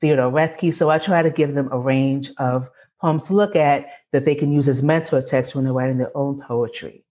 Theodore 0.00 0.30
Roethke. 0.30 0.74
So 0.74 0.90
I 0.90 0.98
try 0.98 1.22
to 1.22 1.30
give 1.30 1.54
them 1.54 1.68
a 1.72 1.78
range 1.78 2.30
of 2.38 2.68
poems 3.00 3.26
to 3.28 3.34
look 3.34 3.56
at 3.56 3.86
that 4.12 4.24
they 4.24 4.34
can 4.34 4.52
use 4.52 4.68
as 4.68 4.82
mentor 4.82 5.22
texts 5.22 5.54
when 5.54 5.64
they're 5.64 5.72
writing 5.72 5.98
their 5.98 6.16
own 6.16 6.40
poetry. 6.40 7.04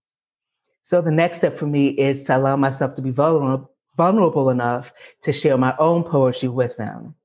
So 0.84 1.01
the 1.01 1.12
next 1.12 1.38
step 1.38 1.58
for 1.58 1.68
me 1.68 1.88
is 1.89 2.24
to 2.25 2.38
allow 2.38 2.56
myself 2.56 2.96
to 2.96 3.01
be 3.01 3.12
vulnerable, 3.12 3.72
vulnerable 3.98 4.50
enough 4.50 4.91
to 5.24 5.34
share 5.34 5.58
my 5.58 5.75
own 5.80 6.03
poetry 6.03 6.50
with 6.50 6.75
them. 6.77 7.15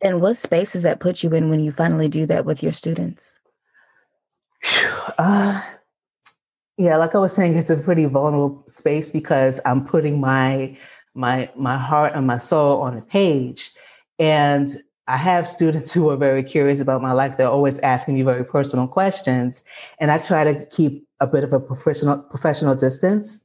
And 0.00 0.20
what 0.20 0.36
space 0.36 0.72
does 0.72 0.82
that 0.82 1.00
put 1.00 1.24
you 1.24 1.30
in 1.30 1.50
when 1.50 1.58
you 1.58 1.72
finally 1.72 2.08
do 2.08 2.26
that 2.26 2.44
with 2.44 2.62
your 2.62 2.72
students? 2.72 3.40
Uh, 5.18 5.60
yeah, 6.76 6.96
like 6.96 7.14
I 7.14 7.18
was 7.18 7.34
saying, 7.34 7.56
it's 7.56 7.70
a 7.70 7.76
pretty 7.76 8.04
vulnerable 8.04 8.62
space 8.68 9.10
because 9.10 9.60
I'm 9.64 9.84
putting 9.84 10.20
my 10.20 10.78
my 11.14 11.50
my 11.56 11.76
heart 11.76 12.12
and 12.14 12.26
my 12.26 12.38
soul 12.38 12.80
on 12.80 12.96
a 12.96 13.02
page. 13.02 13.72
And 14.18 14.80
I 15.08 15.16
have 15.16 15.48
students 15.48 15.92
who 15.94 16.08
are 16.10 16.16
very 16.16 16.44
curious 16.44 16.80
about 16.80 17.02
my 17.02 17.12
life. 17.12 17.36
They're 17.36 17.48
always 17.48 17.78
asking 17.80 18.14
me 18.14 18.22
very 18.22 18.44
personal 18.44 18.86
questions. 18.86 19.64
And 19.98 20.10
I 20.10 20.18
try 20.18 20.44
to 20.44 20.66
keep 20.66 21.06
a 21.20 21.26
bit 21.26 21.42
of 21.42 21.52
a 21.52 21.60
professional 21.60 22.18
professional 22.18 22.76
distance. 22.76 23.42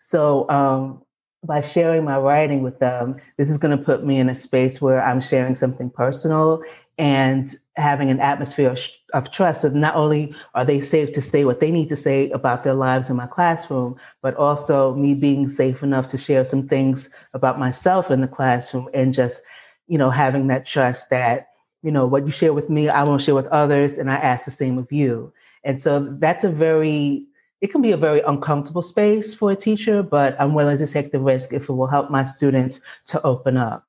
So 0.00 0.48
um, 0.50 1.00
by 1.44 1.60
sharing 1.60 2.04
my 2.04 2.18
writing 2.18 2.62
with 2.62 2.80
them, 2.80 3.16
this 3.38 3.50
is 3.50 3.58
going 3.58 3.76
to 3.76 3.82
put 3.82 4.04
me 4.04 4.18
in 4.18 4.28
a 4.28 4.34
space 4.34 4.80
where 4.80 5.02
I'm 5.02 5.20
sharing 5.20 5.54
something 5.54 5.90
personal 5.90 6.62
and 6.98 7.56
having 7.76 8.10
an 8.10 8.20
atmosphere 8.20 8.70
of, 8.70 8.80
of, 9.14 9.30
trust. 9.32 9.62
So 9.62 9.68
not 9.68 9.96
only 9.96 10.34
are 10.54 10.64
they 10.64 10.80
safe 10.80 11.12
to 11.14 11.22
say 11.22 11.44
what 11.44 11.60
they 11.60 11.70
need 11.70 11.88
to 11.88 11.96
say 11.96 12.30
about 12.30 12.62
their 12.62 12.74
lives 12.74 13.10
in 13.10 13.16
my 13.16 13.26
classroom, 13.26 13.96
but 14.22 14.36
also 14.36 14.94
me 14.94 15.14
being 15.14 15.48
safe 15.48 15.82
enough 15.82 16.08
to 16.08 16.18
share 16.18 16.44
some 16.44 16.68
things 16.68 17.10
about 17.32 17.58
myself 17.58 18.10
in 18.10 18.20
the 18.20 18.28
classroom 18.28 18.88
and 18.94 19.12
just, 19.12 19.40
you 19.88 19.98
know, 19.98 20.10
having 20.10 20.46
that 20.48 20.66
trust 20.66 21.10
that, 21.10 21.48
you 21.82 21.90
know, 21.90 22.06
what 22.06 22.26
you 22.26 22.32
share 22.32 22.52
with 22.52 22.70
me, 22.70 22.88
I 22.88 23.02
won't 23.02 23.22
share 23.22 23.34
with 23.34 23.46
others, 23.46 23.98
and 23.98 24.10
I 24.10 24.16
ask 24.16 24.44
the 24.44 24.50
same 24.50 24.78
of 24.78 24.90
you. 24.92 25.32
And 25.64 25.80
so 25.80 26.00
that's 26.00 26.44
a 26.44 26.50
very 26.50 27.26
it 27.60 27.72
can 27.72 27.80
be 27.80 27.92
a 27.92 27.96
very 27.96 28.20
uncomfortable 28.20 28.82
space 28.82 29.34
for 29.34 29.50
a 29.50 29.56
teacher, 29.56 30.02
but 30.02 30.38
I'm 30.38 30.52
willing 30.52 30.76
to 30.76 30.86
take 30.86 31.12
the 31.12 31.18
risk 31.18 31.54
if 31.54 31.62
it 31.62 31.72
will 31.72 31.86
help 31.86 32.10
my 32.10 32.26
students 32.26 32.82
to 33.06 33.22
open 33.22 33.56
up. 33.56 33.86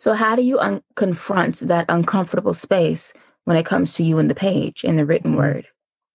So, 0.00 0.14
how 0.14 0.34
do 0.34 0.40
you 0.40 0.58
un- 0.58 0.82
confront 0.96 1.56
that 1.56 1.84
uncomfortable 1.90 2.54
space 2.54 3.12
when 3.44 3.58
it 3.58 3.66
comes 3.66 3.92
to 3.96 4.02
you 4.02 4.18
in 4.18 4.28
the 4.28 4.34
page, 4.34 4.82
in 4.82 4.96
the 4.96 5.04
written 5.04 5.32
mm-hmm. 5.32 5.40
word? 5.40 5.66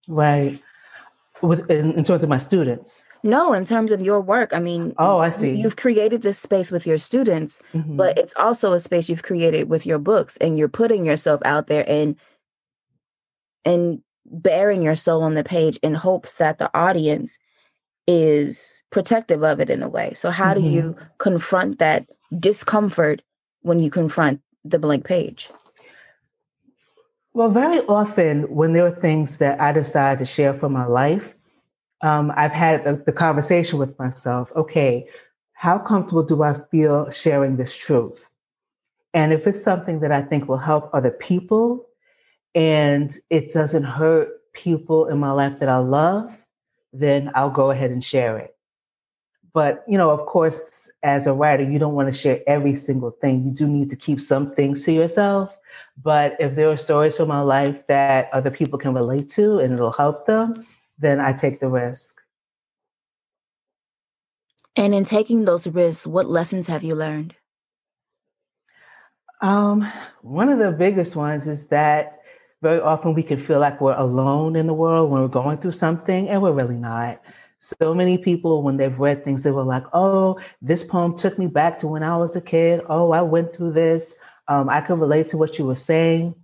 Right. 0.08 0.60
With, 1.44 1.70
in, 1.70 1.92
in, 1.92 2.04
terms 2.04 2.24
of 2.24 2.30
my 2.30 2.40
students? 2.40 3.06
No, 3.22 3.54
in 3.54 3.64
terms 3.64 3.92
of 3.92 4.02
your 4.02 4.22
work. 4.22 4.54
I 4.54 4.60
mean, 4.60 4.96
oh, 4.98 5.20
I 5.20 5.30
see. 5.30 5.54
You've 5.54 5.76
created 5.76 6.24
this 6.24 6.40
space 6.40 6.72
with 6.72 6.88
your 6.88 6.98
students, 6.98 7.62
mm-hmm. 7.76 7.96
but 7.96 8.18
it's 8.18 8.34
also 8.38 8.74
a 8.74 8.80
space 8.80 9.08
you've 9.08 9.22
created 9.22 9.70
with 9.70 9.86
your 9.86 10.00
books, 10.00 10.36
and 10.38 10.58
you're 10.58 10.68
putting 10.68 11.06
yourself 11.06 11.42
out 11.46 11.68
there 11.68 11.86
and 11.88 12.16
and 13.66 14.02
bearing 14.26 14.82
your 14.82 14.96
soul 14.96 15.22
on 15.22 15.36
the 15.36 15.44
page 15.44 15.78
in 15.84 15.94
hopes 15.94 16.34
that 16.34 16.58
the 16.58 16.76
audience 16.76 17.38
is 18.08 18.82
protective 18.90 19.44
of 19.44 19.60
it 19.60 19.70
in 19.70 19.84
a 19.84 19.90
way. 19.90 20.14
So, 20.16 20.32
how 20.32 20.56
mm-hmm. 20.56 20.64
do 20.64 20.70
you 20.72 20.98
confront 21.20 21.78
that 21.78 22.08
discomfort 22.40 23.22
when 23.66 23.80
you 23.80 23.90
confront 23.90 24.40
the 24.64 24.78
blank 24.78 25.04
page? 25.04 25.50
Well, 27.34 27.50
very 27.50 27.80
often 27.88 28.44
when 28.44 28.74
there 28.74 28.86
are 28.86 28.96
things 28.96 29.40
that 29.40 29.60
I 29.60 29.72
decide 29.72 30.20
to 30.20 30.26
share 30.26 30.54
from 30.54 30.72
my 30.72 30.86
life, 30.86 31.34
um, 32.02 32.32
I've 32.38 32.52
had 32.52 32.84
the, 32.84 33.02
the 33.06 33.12
conversation 33.12 33.80
with 33.80 33.98
myself 33.98 34.52
okay, 34.56 35.08
how 35.54 35.80
comfortable 35.80 36.24
do 36.24 36.44
I 36.44 36.54
feel 36.70 37.10
sharing 37.10 37.58
this 37.58 37.76
truth? 37.76 38.30
And 39.14 39.34
if 39.34 39.48
it's 39.48 39.64
something 39.64 40.00
that 40.02 40.12
I 40.12 40.22
think 40.22 40.48
will 40.48 40.58
help 40.58 40.90
other 40.94 41.12
people, 41.12 41.88
and 42.54 43.18
it 43.30 43.52
doesn't 43.52 43.84
hurt 43.84 44.30
people 44.54 45.08
in 45.08 45.18
my 45.18 45.32
life 45.32 45.60
that 45.60 45.70
I 45.70 45.78
love, 45.78 46.32
then 46.94 47.32
I'll 47.34 47.50
go 47.50 47.72
ahead 47.72 47.92
and 47.92 48.04
share 48.04 48.38
it. 48.38 48.55
But, 49.56 49.86
you 49.88 49.98
know, 49.98 50.10
of 50.10 50.26
course, 50.26 50.92
as 51.02 51.28
a 51.28 51.34
writer, 51.34 51.64
you 51.64 51.80
don't 51.80 51.94
want 51.94 52.14
to 52.14 52.20
share 52.20 52.42
every 52.46 52.76
single 52.76 53.12
thing. 53.12 53.46
You 53.46 53.52
do 53.52 53.66
need 53.66 53.90
to 53.90 53.96
keep 53.96 54.20
some 54.20 54.54
things 54.54 54.84
to 54.84 54.92
yourself. 54.92 55.50
But 56.04 56.36
if 56.42 56.56
there 56.56 56.70
are 56.70 56.76
stories 56.76 57.16
from 57.16 57.30
my 57.30 57.40
life 57.40 57.78
that 57.88 58.30
other 58.34 58.52
people 58.52 58.78
can 58.78 58.94
relate 58.94 59.30
to 59.30 59.60
and 59.60 59.74
it'll 59.74 59.94
help 59.94 60.26
them, 60.26 60.62
then 61.00 61.22
I 61.22 61.32
take 61.32 61.62
the 61.62 61.70
risk. 61.70 62.20
And 64.76 64.94
in 64.94 65.06
taking 65.06 65.46
those 65.46 65.68
risks, 65.68 66.06
what 66.06 66.28
lessons 66.28 66.68
have 66.68 66.84
you 66.84 66.94
learned? 66.94 67.34
Um, 69.42 69.90
one 70.22 70.50
of 70.50 70.60
the 70.60 70.72
biggest 70.72 71.16
ones 71.16 71.48
is 71.48 71.68
that 71.68 72.20
very 72.62 72.82
often 72.82 73.14
we 73.14 73.24
can 73.24 73.42
feel 73.42 73.60
like 73.60 73.80
we're 73.80 73.96
alone 73.96 74.58
in 74.58 74.68
the 74.68 74.74
world 74.74 75.12
when 75.12 75.22
we're 75.22 75.30
going 75.30 75.60
through 75.60 75.72
something, 75.72 76.28
and 76.28 76.42
we're 76.42 76.52
really 76.52 76.76
not. 76.76 77.22
So 77.66 77.96
many 77.96 78.20
people, 78.20 78.62
when 78.62 78.78
they've 78.78 79.00
read 79.00 79.24
things, 79.24 79.42
they 79.42 79.50
were 79.50 79.64
like, 79.64 79.86
oh, 79.94 80.40
this 80.62 80.84
poem 80.84 81.18
took 81.18 81.40
me 81.40 81.48
back 81.48 81.80
to 81.80 81.88
when 81.88 82.04
I 82.04 82.16
was 82.16 82.36
a 82.36 82.42
kid. 82.42 82.82
Oh, 82.90 83.12
I 83.12 83.22
went 83.22 83.56
through 83.56 83.72
this. 83.72 84.16
Um, 84.48 84.70
I 84.70 84.82
could 84.82 85.00
relate 85.00 85.30
to 85.30 85.38
what 85.38 85.58
you 85.58 85.66
were 85.66 85.76
saying. 85.76 86.36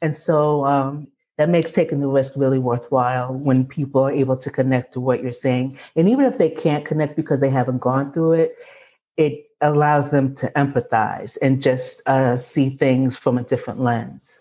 And 0.00 0.16
so 0.16 0.64
um, 0.64 1.08
that 1.36 1.50
makes 1.50 1.72
taking 1.72 2.00
the 2.00 2.08
risk 2.08 2.32
really 2.36 2.58
worthwhile 2.58 3.38
when 3.38 3.66
people 3.66 4.02
are 4.02 4.10
able 4.10 4.36
to 4.38 4.50
connect 4.50 4.94
to 4.94 5.00
what 5.00 5.22
you're 5.22 5.34
saying. 5.34 5.76
And 5.94 6.08
even 6.08 6.24
if 6.24 6.38
they 6.38 6.48
can't 6.48 6.86
connect 6.86 7.16
because 7.16 7.40
they 7.40 7.50
haven't 7.50 7.80
gone 7.80 8.10
through 8.10 8.32
it, 8.32 8.56
it 9.18 9.44
allows 9.60 10.10
them 10.10 10.34
to 10.36 10.50
empathize 10.56 11.36
and 11.42 11.62
just 11.62 12.00
uh, 12.06 12.38
see 12.38 12.70
things 12.70 13.16
from 13.16 13.36
a 13.36 13.42
different 13.42 13.80
lens. 13.80 14.38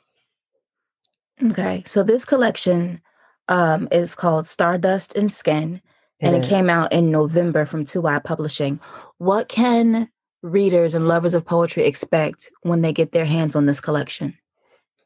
Okay. 1.43 1.83
So 1.85 2.03
this 2.03 2.23
collection 2.23 3.01
um, 3.49 3.89
is 3.91 4.15
called 4.15 4.47
Stardust 4.47 5.15
and 5.15 5.29
Skin, 5.29 5.81
and 6.21 6.35
it 6.35 6.47
came 6.47 6.69
out 6.69 6.91
in 6.91 7.11
November 7.11 7.65
from 7.65 7.85
2i 7.85 8.23
Publishing. 8.23 8.79
What 9.17 9.49
can 9.49 10.09
readers 10.41 10.93
and 10.93 11.07
lovers 11.07 11.33
of 11.33 11.45
poetry 11.45 11.83
expect 11.83 12.51
when 12.61 12.81
they 12.81 12.93
get 12.93 13.11
their 13.11 13.25
hands 13.25 13.55
on 13.55 13.65
this 13.65 13.81
collection? 13.81 14.37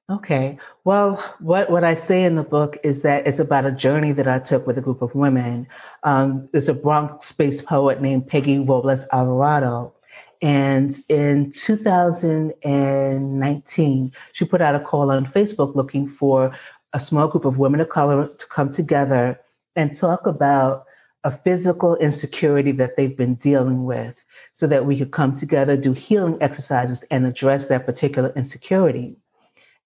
Okay. 0.09 0.57
Well, 0.83 1.15
what, 1.39 1.71
what 1.71 1.83
I 1.83 1.95
say 1.95 2.25
in 2.25 2.35
the 2.35 2.43
book 2.43 2.77
is 2.83 3.01
that 3.01 3.25
it's 3.25 3.39
about 3.39 3.65
a 3.65 3.71
journey 3.71 4.11
that 4.11 4.27
I 4.27 4.37
took 4.37 4.67
with 4.67 4.77
a 4.77 4.81
group 4.81 5.01
of 5.01 5.15
women. 5.15 5.65
Um, 6.03 6.47
there's 6.51 6.69
a 6.69 6.75
Bronx 6.75 7.31
based 7.31 7.65
poet 7.65 8.01
named 8.01 8.27
Peggy 8.27 8.59
Robles 8.59 9.05
Alvarado, 9.11 9.95
and 10.43 10.95
in 11.09 11.51
2019, 11.53 14.11
she 14.33 14.45
put 14.45 14.61
out 14.61 14.75
a 14.75 14.79
call 14.79 15.09
on 15.09 15.25
Facebook 15.25 15.73
looking 15.73 16.07
for 16.07 16.55
a 16.93 16.99
small 16.99 17.27
group 17.27 17.45
of 17.45 17.57
women 17.57 17.81
of 17.81 17.89
color 17.89 18.27
to 18.27 18.47
come 18.47 18.71
together 18.71 19.39
and 19.75 19.95
talk 19.95 20.27
about 20.27 20.84
a 21.25 21.31
physical 21.31 21.95
insecurity 21.97 22.71
that 22.71 22.95
they've 22.95 23.17
been 23.17 23.35
dealing 23.35 23.83
with 23.83 24.15
so 24.53 24.67
that 24.67 24.85
we 24.85 24.97
could 24.97 25.11
come 25.11 25.35
together, 25.35 25.75
do 25.75 25.91
healing 25.91 26.37
exercises, 26.39 27.03
and 27.11 27.25
address 27.25 27.67
that 27.67 27.85
particular 27.85 28.31
insecurity. 28.37 29.17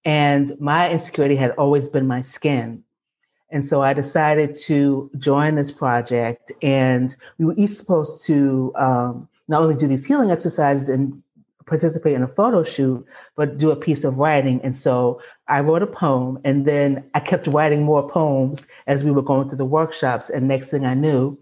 And 0.05 0.59
my 0.59 0.91
insecurity 0.91 1.37
had 1.37 1.51
always 1.51 1.87
been 1.89 2.05
my 2.05 2.21
skin. 2.21 2.83
And 3.51 3.65
so 3.65 3.81
I 3.81 3.93
decided 3.93 4.55
to 4.65 5.09
join 5.17 5.55
this 5.55 5.71
project, 5.71 6.51
and 6.61 7.15
we 7.39 7.45
were 7.45 7.55
each 7.57 7.71
supposed 7.71 8.25
to 8.27 8.71
um, 8.75 9.27
not 9.47 9.63
only 9.63 9.75
do 9.75 9.87
these 9.87 10.05
healing 10.05 10.29
exercises 10.29 10.87
and 10.87 11.23
participate 11.69 12.13
in 12.13 12.23
a 12.23 12.27
photo 12.27 12.63
shoot, 12.63 13.05
but 13.35 13.57
do 13.57 13.71
a 13.71 13.75
piece 13.75 14.03
of 14.03 14.17
writing. 14.17 14.59
And 14.63 14.75
so 14.75 15.21
I 15.47 15.61
wrote 15.61 15.83
a 15.83 15.87
poem 15.87 16.39
and 16.43 16.65
then 16.65 17.09
I 17.13 17.19
kept 17.21 17.47
writing 17.47 17.83
more 17.83 18.09
poems 18.09 18.67
as 18.87 19.03
we 19.03 19.11
were 19.11 19.21
going 19.21 19.47
through 19.47 19.59
the 19.59 19.65
workshops. 19.65 20.29
And 20.29 20.47
next 20.47 20.67
thing 20.69 20.85
I 20.85 20.95
knew, 20.95 21.37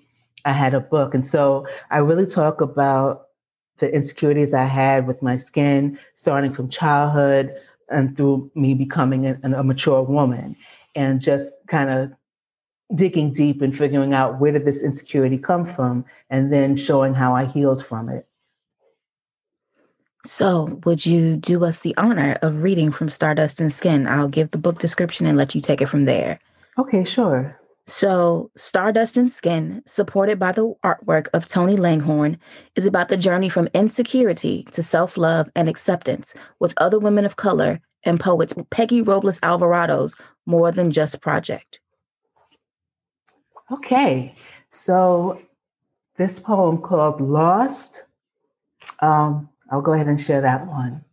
I 0.46 0.52
had 0.52 0.74
a 0.74 0.80
book. 0.80 1.16
And 1.16 1.26
so 1.26 1.66
I 1.90 2.00
really 2.00 2.26
talk 2.26 2.62
about 2.62 3.28
the 3.80 3.94
insecurities 3.94 4.54
I 4.54 4.66
had 4.66 5.08
with 5.08 5.22
my 5.22 5.38
skin, 5.38 5.98
starting 6.16 6.54
from 6.54 6.70
childhood 6.70 7.54
and 7.90 8.16
through 8.16 8.52
me 8.54 8.74
becoming 8.74 9.28
a, 9.28 9.40
a 9.44 9.64
mature 9.64 10.02
woman, 10.04 10.56
and 10.96 11.22
just 11.22 11.54
kind 11.68 11.90
of 11.90 12.12
digging 12.96 13.34
deep 13.34 13.62
and 13.62 13.78
figuring 13.78 14.14
out 14.14 14.40
where 14.40 14.52
did 14.52 14.66
this 14.66 14.84
insecurity 14.84 15.38
come 15.38 15.66
from 15.66 16.06
and 16.30 16.52
then 16.52 16.76
showing 16.76 17.14
how 17.14 17.36
I 17.36 17.46
healed 17.46 17.86
from 17.86 18.10
it. 18.10 18.27
So, 20.28 20.78
would 20.84 21.06
you 21.06 21.38
do 21.38 21.64
us 21.64 21.80
the 21.80 21.96
honor 21.96 22.38
of 22.42 22.62
reading 22.62 22.92
from 22.92 23.10
Stardust 23.10 23.62
and 23.62 23.72
Skin? 23.72 24.08
I'll 24.08 24.28
give 24.28 24.52
the 24.52 24.58
book 24.58 24.80
description 24.80 25.26
and 25.26 25.38
let 25.38 25.56
you 25.56 25.62
take 25.62 25.80
it 25.82 25.88
from 25.88 26.04
there. 26.04 26.38
Okay, 26.78 27.06
sure. 27.06 27.58
So, 27.86 28.52
Stardust 28.58 29.16
and 29.16 29.32
Skin, 29.32 29.82
supported 29.86 30.38
by 30.38 30.52
the 30.52 30.76
artwork 30.84 31.28
of 31.34 31.48
Tony 31.48 31.78
Langhorn, 31.78 32.38
is 32.76 32.86
about 32.86 33.08
the 33.08 33.16
journey 33.16 33.48
from 33.48 33.70
insecurity 33.74 34.68
to 34.74 34.84
self 34.84 35.16
love 35.16 35.50
and 35.56 35.70
acceptance 35.70 36.36
with 36.60 36.74
other 36.76 37.00
women 37.00 37.24
of 37.24 37.38
color 37.38 37.80
and 38.04 38.20
poets 38.20 38.54
Peggy 38.70 39.02
Robles 39.02 39.40
Alvarado's 39.40 40.14
More 40.46 40.74
Than 40.74 40.92
Just 40.92 41.22
Project. 41.22 41.80
Okay, 43.72 44.36
so 44.72 45.42
this 46.18 46.38
poem 46.38 46.80
called 46.80 47.22
Lost. 47.22 48.04
Um, 49.00 49.48
I'll 49.70 49.82
go 49.82 49.94
ahead 49.94 50.08
and 50.08 50.20
share 50.20 50.42
that 50.42 50.68
one. 50.68 51.04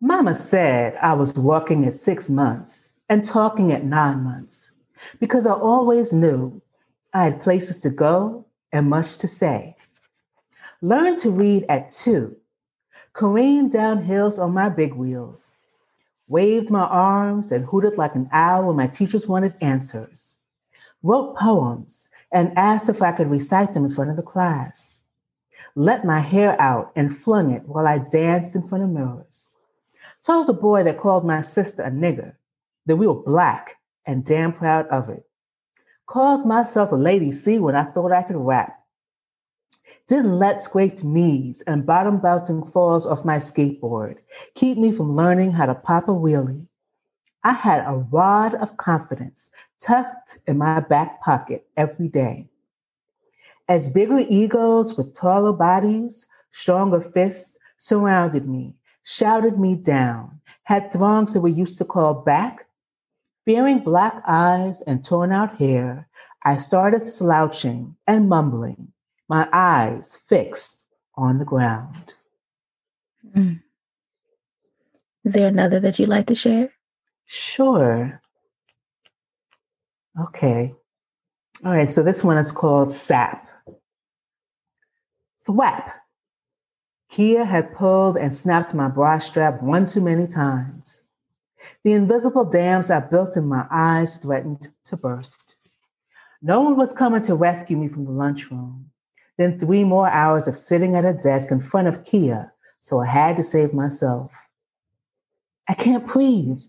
Mama 0.00 0.34
said 0.34 0.96
I 0.96 1.14
was 1.14 1.36
walking 1.36 1.84
at 1.84 1.94
six 1.94 2.30
months 2.30 2.92
and 3.08 3.24
talking 3.24 3.72
at 3.72 3.84
nine 3.84 4.22
months 4.22 4.72
because 5.18 5.46
I 5.46 5.52
always 5.52 6.12
knew 6.12 6.60
I 7.12 7.24
had 7.24 7.42
places 7.42 7.78
to 7.80 7.90
go 7.90 8.46
and 8.72 8.88
much 8.88 9.18
to 9.18 9.28
say. 9.28 9.76
Learned 10.80 11.18
to 11.18 11.30
read 11.30 11.66
at 11.68 11.90
two, 11.90 12.36
careened 13.12 13.72
down 13.72 14.02
hills 14.02 14.38
on 14.38 14.54
my 14.54 14.68
big 14.68 14.94
wheels, 14.94 15.56
waved 16.28 16.70
my 16.70 16.84
arms 16.84 17.52
and 17.52 17.66
hooted 17.66 17.98
like 17.98 18.14
an 18.14 18.28
owl 18.32 18.68
when 18.68 18.76
my 18.76 18.86
teachers 18.86 19.26
wanted 19.26 19.54
answers, 19.60 20.36
wrote 21.02 21.36
poems 21.36 22.08
and 22.32 22.56
asked 22.56 22.88
if 22.88 23.02
I 23.02 23.12
could 23.12 23.28
recite 23.28 23.74
them 23.74 23.84
in 23.84 23.92
front 23.92 24.10
of 24.10 24.16
the 24.16 24.22
class, 24.22 25.00
let 25.74 26.04
my 26.04 26.20
hair 26.20 26.60
out 26.60 26.92
and 26.96 27.16
flung 27.16 27.50
it 27.50 27.62
while 27.66 27.86
I 27.86 27.98
danced 27.98 28.54
in 28.54 28.62
front 28.62 28.84
of 28.84 28.90
mirrors, 28.90 29.52
told 30.24 30.46
the 30.46 30.52
boy 30.52 30.82
that 30.84 30.98
called 30.98 31.24
my 31.24 31.40
sister 31.40 31.82
a 31.82 31.90
nigger 31.90 32.34
that 32.86 32.96
we 32.96 33.06
were 33.06 33.22
black 33.22 33.76
and 34.06 34.24
damn 34.24 34.52
proud 34.52 34.86
of 34.88 35.08
it. 35.08 35.24
Called 36.06 36.44
myself 36.44 36.90
a 36.92 36.96
lady 36.96 37.30
C 37.30 37.58
when 37.58 37.76
I 37.76 37.84
thought 37.84 38.12
I 38.12 38.22
could 38.22 38.36
rap. 38.36 38.76
Didn't 40.08 40.38
let 40.38 40.60
scraped 40.60 41.04
knees 41.04 41.62
and 41.68 41.86
bottom 41.86 42.18
bouncing 42.18 42.66
falls 42.66 43.06
off 43.06 43.24
my 43.24 43.36
skateboard 43.36 44.16
keep 44.54 44.76
me 44.76 44.90
from 44.90 45.12
learning 45.12 45.52
how 45.52 45.66
to 45.66 45.74
pop 45.74 46.08
a 46.08 46.12
wheelie. 46.12 46.66
I 47.44 47.52
had 47.52 47.84
a 47.86 47.98
wad 47.98 48.54
of 48.56 48.76
confidence 48.76 49.50
tucked 49.80 50.38
in 50.46 50.58
my 50.58 50.80
back 50.80 51.22
pocket 51.22 51.66
every 51.76 52.08
day. 52.08 52.49
As 53.70 53.88
bigger 53.88 54.26
egos 54.28 54.96
with 54.98 55.14
taller 55.14 55.54
bodies, 55.54 56.26
stronger 56.50 57.00
fists 57.00 57.56
surrounded 57.78 58.46
me, 58.46 58.74
shouted 59.04 59.58
me 59.58 59.76
down, 59.76 60.40
had 60.64 60.92
throngs 60.92 61.32
that 61.32 61.40
we 61.40 61.52
used 61.52 61.78
to 61.78 61.86
call 61.86 62.12
back, 62.12 62.66
Fearing 63.46 63.80
black 63.80 64.22
eyes 64.26 64.80
and 64.82 65.04
torn 65.04 65.32
out 65.32 65.56
hair, 65.56 66.08
I 66.44 66.56
started 66.56 67.06
slouching 67.06 67.96
and 68.06 68.28
mumbling, 68.28 68.92
my 69.28 69.48
eyes 69.52 70.20
fixed 70.26 70.86
on 71.16 71.38
the 71.38 71.44
ground. 71.44 72.14
Mm. 73.34 73.62
Is 75.24 75.32
there 75.32 75.48
another 75.48 75.80
that 75.80 75.98
you'd 75.98 76.08
like 76.08 76.26
to 76.26 76.34
share? 76.34 76.70
Sure. 77.26 78.20
Okay. 80.20 80.74
All 81.64 81.72
right, 81.72 81.90
so 81.90 82.02
this 82.02 82.22
one 82.22 82.38
is 82.38 82.52
called 82.52 82.92
SAP. 82.92 83.46
Thwap. 85.46 85.90
Kia 87.08 87.44
had 87.44 87.74
pulled 87.74 88.16
and 88.16 88.34
snapped 88.34 88.74
my 88.74 88.88
bra 88.88 89.18
strap 89.18 89.62
one 89.62 89.86
too 89.86 90.00
many 90.00 90.26
times. 90.26 91.02
The 91.82 91.92
invisible 91.92 92.44
dams 92.44 92.90
I 92.90 93.00
built 93.00 93.36
in 93.36 93.46
my 93.46 93.66
eyes 93.70 94.16
threatened 94.16 94.68
to 94.84 94.96
burst. 94.96 95.56
No 96.42 96.60
one 96.60 96.76
was 96.76 96.92
coming 96.92 97.20
to 97.22 97.34
rescue 97.34 97.76
me 97.76 97.88
from 97.88 98.04
the 98.04 98.12
lunchroom. 98.12 98.90
Then 99.36 99.58
three 99.58 99.84
more 99.84 100.08
hours 100.08 100.46
of 100.46 100.56
sitting 100.56 100.94
at 100.94 101.04
a 101.04 101.12
desk 101.12 101.50
in 101.50 101.60
front 101.60 101.88
of 101.88 102.04
Kia, 102.04 102.52
so 102.80 103.00
I 103.00 103.06
had 103.06 103.36
to 103.36 103.42
save 103.42 103.72
myself. 103.72 104.32
I 105.68 105.74
can't 105.74 106.06
breathe, 106.06 106.60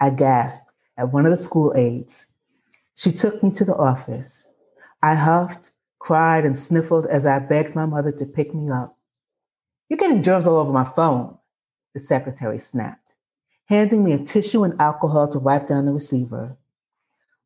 I 0.00 0.10
gasped 0.10 0.70
at 0.96 1.12
one 1.12 1.24
of 1.24 1.32
the 1.32 1.38
school 1.38 1.72
aides. 1.76 2.26
She 2.94 3.12
took 3.12 3.42
me 3.42 3.50
to 3.52 3.64
the 3.64 3.76
office. 3.76 4.48
I 5.02 5.14
huffed, 5.14 5.72
cried, 6.08 6.44
and 6.46 6.58
sniffled 6.58 7.06
as 7.06 7.26
I 7.26 7.38
begged 7.38 7.74
my 7.74 7.86
mother 7.86 8.12
to 8.12 8.24
pick 8.24 8.54
me 8.54 8.70
up. 8.70 8.96
You're 9.88 9.98
getting 9.98 10.22
germs 10.22 10.46
all 10.46 10.56
over 10.56 10.72
my 10.72 10.84
phone, 10.84 11.36
the 11.92 12.00
secretary 12.00 12.58
snapped 12.58 13.08
handing 13.68 14.02
me 14.02 14.14
a 14.14 14.18
tissue 14.18 14.64
and 14.64 14.80
alcohol 14.80 15.28
to 15.28 15.38
wipe 15.38 15.66
down 15.66 15.84
the 15.84 15.92
receiver. 15.92 16.56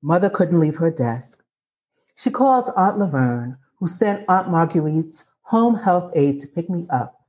Mother 0.03 0.31
couldn't 0.31 0.61
leave 0.61 0.77
her 0.77 0.91
desk. 0.91 1.43
She 2.15 2.31
called 2.31 2.71
Aunt 2.77 2.99
Laverne, 2.99 3.59
who 3.79 3.89
sent 3.89 4.25
Aunt 4.29 4.49
Marguerite's 4.49 5.29
home 5.43 5.75
health 5.75 6.13
aide 6.15 6.39
to 6.41 6.47
pick 6.47 6.71
me 6.71 6.87
up. 6.91 7.27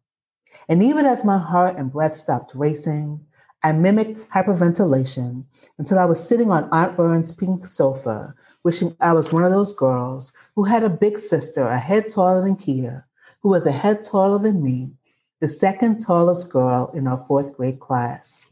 And 0.69 0.83
even 0.83 1.07
as 1.07 1.25
my 1.25 1.39
heart 1.39 1.77
and 1.77 1.91
breath 1.91 2.15
stopped 2.15 2.53
racing, 2.53 3.25
I 3.65 3.71
mimicked 3.71 4.19
hyperventilation 4.30 5.45
until 5.78 5.97
I 5.97 6.04
was 6.04 6.21
sitting 6.21 6.52
on 6.52 6.67
Aunt 6.73 6.97
Verne's 6.97 7.32
pink 7.32 7.65
sofa, 7.65 8.36
wishing 8.63 8.93
I 8.99 9.13
was 9.13 9.32
one 9.32 9.45
of 9.45 9.52
those 9.52 9.73
girls 9.73 10.34
who 10.56 10.65
had 10.65 10.84
a 10.84 10.89
big 10.89 11.17
sister 11.17 11.63
a 11.63 11.78
head 11.80 12.10
taller 12.10 12.43
than 12.43 12.58
Kia, 12.58 13.06
who 13.41 13.47
was 13.47 13.65
a 13.65 13.71
head 13.71 14.04
taller 14.04 14.38
than 14.38 14.62
me, 14.62 14.91
the 15.39 15.47
second 15.47 16.02
tallest 16.02 16.52
girl 16.52 16.91
in 16.93 17.08
our 17.08 17.17
fourth 17.17 17.56
grade 17.56 17.80
class. 17.80 18.45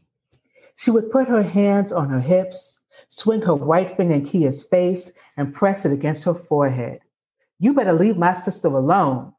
She 0.76 0.90
would 0.90 1.10
put 1.10 1.28
her 1.28 1.42
hands 1.42 1.92
on 1.92 2.08
her 2.08 2.20
hips, 2.20 2.78
swing 3.10 3.42
her 3.42 3.54
right 3.54 3.94
finger 3.94 4.14
in 4.14 4.24
Kia's 4.24 4.62
face, 4.62 5.12
and 5.36 5.52
press 5.52 5.84
it 5.84 5.92
against 5.92 6.24
her 6.24 6.34
forehead. 6.34 7.00
You 7.58 7.74
better 7.74 7.92
leave 7.92 8.16
my 8.16 8.32
sister 8.32 8.68
alone. 8.68 9.34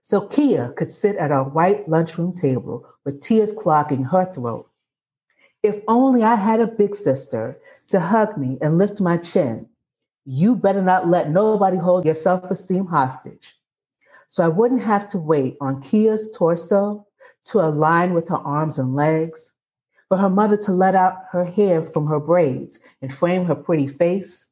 So 0.00 0.22
Kia 0.22 0.72
could 0.78 0.90
sit 0.90 1.16
at 1.16 1.30
our 1.30 1.44
white 1.44 1.86
lunchroom 1.90 2.32
table 2.32 2.86
with 3.04 3.20
tears 3.20 3.52
clogging 3.52 4.04
her 4.04 4.24
throat. 4.32 4.67
If 5.62 5.82
only 5.88 6.22
I 6.22 6.36
had 6.36 6.60
a 6.60 6.66
big 6.66 6.94
sister 6.94 7.58
to 7.88 7.98
hug 7.98 8.36
me 8.36 8.58
and 8.62 8.78
lift 8.78 9.00
my 9.00 9.16
chin. 9.16 9.68
You 10.24 10.54
better 10.54 10.82
not 10.82 11.08
let 11.08 11.30
nobody 11.30 11.76
hold 11.76 12.04
your 12.04 12.14
self 12.14 12.50
esteem 12.50 12.86
hostage. 12.86 13.58
So 14.28 14.44
I 14.44 14.48
wouldn't 14.48 14.82
have 14.82 15.08
to 15.08 15.18
wait 15.18 15.56
on 15.60 15.82
Kia's 15.82 16.30
torso 16.30 17.06
to 17.44 17.60
align 17.60 18.14
with 18.14 18.28
her 18.28 18.36
arms 18.36 18.78
and 18.78 18.94
legs, 18.94 19.52
for 20.08 20.16
her 20.16 20.30
mother 20.30 20.56
to 20.58 20.72
let 20.72 20.94
out 20.94 21.24
her 21.30 21.44
hair 21.44 21.82
from 21.82 22.06
her 22.06 22.20
braids 22.20 22.78
and 23.02 23.12
frame 23.12 23.44
her 23.46 23.54
pretty 23.54 23.88
face, 23.88 24.46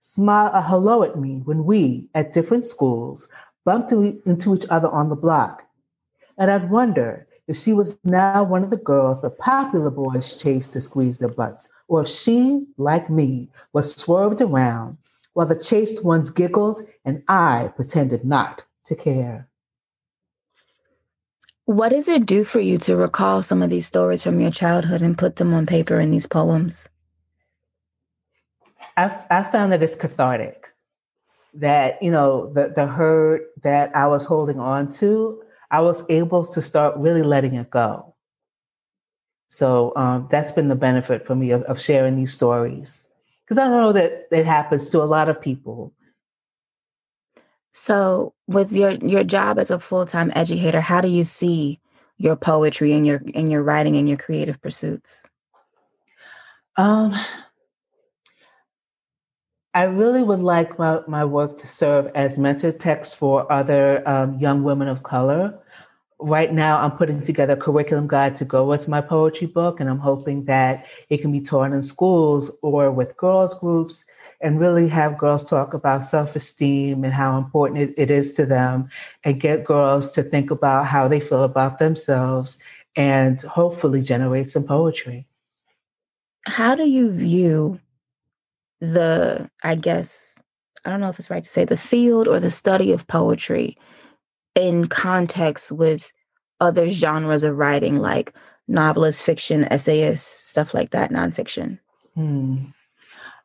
smile 0.00 0.50
a 0.52 0.60
hello 0.60 1.02
at 1.02 1.18
me 1.18 1.40
when 1.44 1.64
we, 1.64 2.08
at 2.14 2.32
different 2.32 2.66
schools, 2.66 3.28
bumped 3.64 3.92
into 3.92 4.54
each 4.54 4.66
other 4.68 4.88
on 4.88 5.08
the 5.08 5.16
block. 5.16 5.64
And 6.36 6.50
I'd 6.50 6.70
wonder 6.70 7.24
if 7.46 7.56
she 7.56 7.72
was 7.72 7.98
now 8.04 8.42
one 8.42 8.64
of 8.64 8.70
the 8.70 8.76
girls 8.76 9.20
the 9.20 9.30
popular 9.30 9.90
boys 9.90 10.34
chased 10.34 10.72
to 10.72 10.80
squeeze 10.80 11.18
their 11.18 11.28
butts, 11.28 11.68
or 11.88 12.02
if 12.02 12.08
she, 12.08 12.64
like 12.76 13.10
me, 13.10 13.50
was 13.72 13.94
swerved 13.94 14.40
around 14.40 14.96
while 15.34 15.46
the 15.46 15.56
chased 15.56 16.04
ones 16.04 16.30
giggled 16.30 16.82
and 17.04 17.22
I 17.28 17.72
pretended 17.76 18.24
not 18.24 18.64
to 18.86 18.94
care. 18.94 19.48
What 21.66 21.90
does 21.90 22.08
it 22.08 22.26
do 22.26 22.44
for 22.44 22.60
you 22.60 22.76
to 22.78 22.96
recall 22.96 23.42
some 23.42 23.62
of 23.62 23.70
these 23.70 23.86
stories 23.86 24.22
from 24.22 24.40
your 24.40 24.50
childhood 24.50 25.00
and 25.00 25.16
put 25.16 25.36
them 25.36 25.54
on 25.54 25.64
paper 25.66 25.98
in 25.98 26.10
these 26.10 26.26
poems? 26.26 26.88
I, 28.96 29.18
I 29.30 29.42
found 29.44 29.72
that 29.72 29.82
it's 29.82 29.96
cathartic. 29.96 30.68
That, 31.54 32.02
you 32.02 32.10
know, 32.10 32.52
the, 32.52 32.72
the 32.74 32.86
hurt 32.86 33.50
that 33.62 33.94
I 33.96 34.08
was 34.08 34.26
holding 34.26 34.58
on 34.58 34.88
to, 34.92 35.43
I 35.70 35.80
was 35.80 36.04
able 36.08 36.44
to 36.46 36.62
start 36.62 36.96
really 36.96 37.22
letting 37.22 37.54
it 37.54 37.70
go. 37.70 38.14
So 39.50 39.92
um, 39.96 40.28
that's 40.30 40.52
been 40.52 40.68
the 40.68 40.74
benefit 40.74 41.26
for 41.26 41.34
me 41.34 41.50
of, 41.52 41.62
of 41.62 41.80
sharing 41.80 42.16
these 42.16 42.34
stories. 42.34 43.08
Because 43.44 43.58
I 43.58 43.68
know 43.68 43.92
that 43.92 44.26
it 44.30 44.46
happens 44.46 44.88
to 44.90 45.02
a 45.02 45.04
lot 45.04 45.28
of 45.28 45.40
people 45.40 45.92
so, 47.76 48.34
with 48.46 48.70
your 48.70 48.92
your 48.92 49.24
job 49.24 49.58
as 49.58 49.68
a 49.68 49.80
full 49.80 50.06
time 50.06 50.30
educator, 50.36 50.80
how 50.80 51.00
do 51.00 51.08
you 51.08 51.24
see 51.24 51.80
your 52.16 52.36
poetry 52.36 52.92
and 52.92 53.04
your 53.04 53.20
and 53.34 53.50
your 53.50 53.64
writing 53.64 53.96
and 53.96 54.08
your 54.08 54.16
creative 54.16 54.62
pursuits? 54.62 55.26
Um, 56.76 57.18
I 59.74 59.84
really 59.84 60.22
would 60.22 60.40
like 60.40 60.78
my, 60.78 61.00
my 61.08 61.24
work 61.24 61.58
to 61.58 61.66
serve 61.66 62.10
as 62.14 62.38
mentor 62.38 62.72
text 62.72 63.16
for 63.16 63.50
other 63.50 64.08
um, 64.08 64.38
young 64.38 64.62
women 64.62 64.88
of 64.88 65.02
color 65.02 65.58
right 66.24 66.52
now 66.52 66.80
I'm 66.80 66.92
putting 66.92 67.22
together 67.22 67.54
a 67.54 67.56
curriculum 67.56 68.08
guide 68.08 68.36
to 68.36 68.44
go 68.44 68.66
with 68.66 68.88
my 68.88 69.00
poetry 69.00 69.46
book, 69.46 69.80
and 69.80 69.90
I'm 69.90 69.98
hoping 69.98 70.44
that 70.46 70.86
it 71.10 71.20
can 71.20 71.32
be 71.32 71.40
taught 71.40 71.72
in 71.72 71.82
schools 71.82 72.50
or 72.62 72.90
with 72.90 73.16
girls 73.16 73.58
groups 73.58 74.04
and 74.40 74.60
really 74.60 74.88
have 74.88 75.18
girls 75.18 75.48
talk 75.48 75.74
about 75.74 76.04
self-esteem 76.04 77.04
and 77.04 77.12
how 77.12 77.36
important 77.38 77.94
it 77.96 78.10
is 78.10 78.32
to 78.34 78.46
them 78.46 78.88
and 79.24 79.40
get 79.40 79.64
girls 79.64 80.12
to 80.12 80.22
think 80.22 80.50
about 80.50 80.86
how 80.86 81.08
they 81.08 81.20
feel 81.20 81.44
about 81.44 81.78
themselves 81.78 82.58
and 82.96 83.40
hopefully 83.42 84.00
generate 84.00 84.48
some 84.48 84.64
poetry. 84.64 85.26
How 86.46 86.74
do 86.74 86.84
you 86.84 87.10
view 87.10 87.80
the, 88.92 89.50
I 89.62 89.74
guess, 89.74 90.34
I 90.84 90.90
don't 90.90 91.00
know 91.00 91.08
if 91.08 91.18
it's 91.18 91.30
right 91.30 91.42
to 91.42 91.48
say 91.48 91.64
the 91.64 91.76
field 91.76 92.28
or 92.28 92.40
the 92.40 92.50
study 92.50 92.92
of 92.92 93.06
poetry 93.06 93.76
in 94.54 94.86
context 94.86 95.72
with 95.72 96.12
other 96.60 96.88
genres 96.88 97.42
of 97.42 97.56
writing 97.56 98.00
like 98.00 98.32
novelist, 98.68 99.22
fiction, 99.22 99.64
essayist, 99.64 100.48
stuff 100.48 100.74
like 100.74 100.90
that, 100.90 101.10
nonfiction? 101.10 101.78
Hmm. 102.14 102.56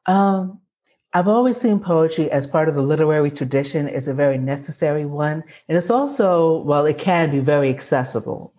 Um, 0.05 0.59
I've 1.13 1.27
always 1.27 1.59
seen 1.59 1.79
poetry 1.79 2.29
as 2.31 2.45
part 2.45 2.69
of 2.69 2.75
the 2.75 2.81
literary 2.81 3.31
tradition 3.31 3.89
as 3.89 4.07
a 4.07 4.13
very 4.13 4.37
necessary 4.37 5.05
one. 5.05 5.43
And 5.67 5.77
it's 5.77 5.89
also, 5.89 6.59
well, 6.59 6.85
it 6.85 6.99
can 6.99 7.31
be 7.31 7.39
very 7.39 7.69
accessible. 7.69 8.53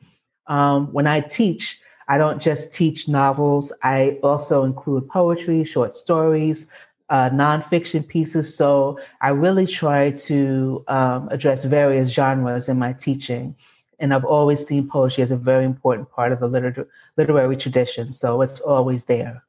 Um, 0.49 0.93
when 0.93 1.07
I 1.07 1.21
teach, 1.21 1.80
I 2.11 2.19
don't 2.19 2.43
just 2.43 2.73
teach 2.73 3.07
novels, 3.07 3.73
I 3.85 4.19
also 4.25 4.65
include 4.65 5.09
poetry, 5.09 5.63
short 5.63 5.97
stories, 5.97 6.67
uh, 7.09 7.31
nonfiction 7.31 8.07
pieces. 8.07 8.53
So 8.53 8.99
I 9.21 9.29
really 9.29 9.65
try 9.65 10.11
to 10.11 10.85
um, 10.89 11.29
address 11.31 11.65
various 11.65 12.11
genres 12.11 12.69
in 12.69 12.81
my 12.81 12.95
teaching. 12.95 13.55
And 14.01 14.13
I've 14.13 14.25
always 14.25 14.67
seen 14.67 14.89
poetry 14.89 15.23
as 15.23 15.31
a 15.31 15.37
very 15.37 15.65
important 15.65 16.11
part 16.11 16.33
of 16.33 16.41
the 16.41 16.49
liter- 16.49 16.89
literary 17.17 17.57
tradition. 17.57 18.13
So 18.13 18.43
it's 18.43 18.59
always 18.59 19.05
there. 19.05 19.45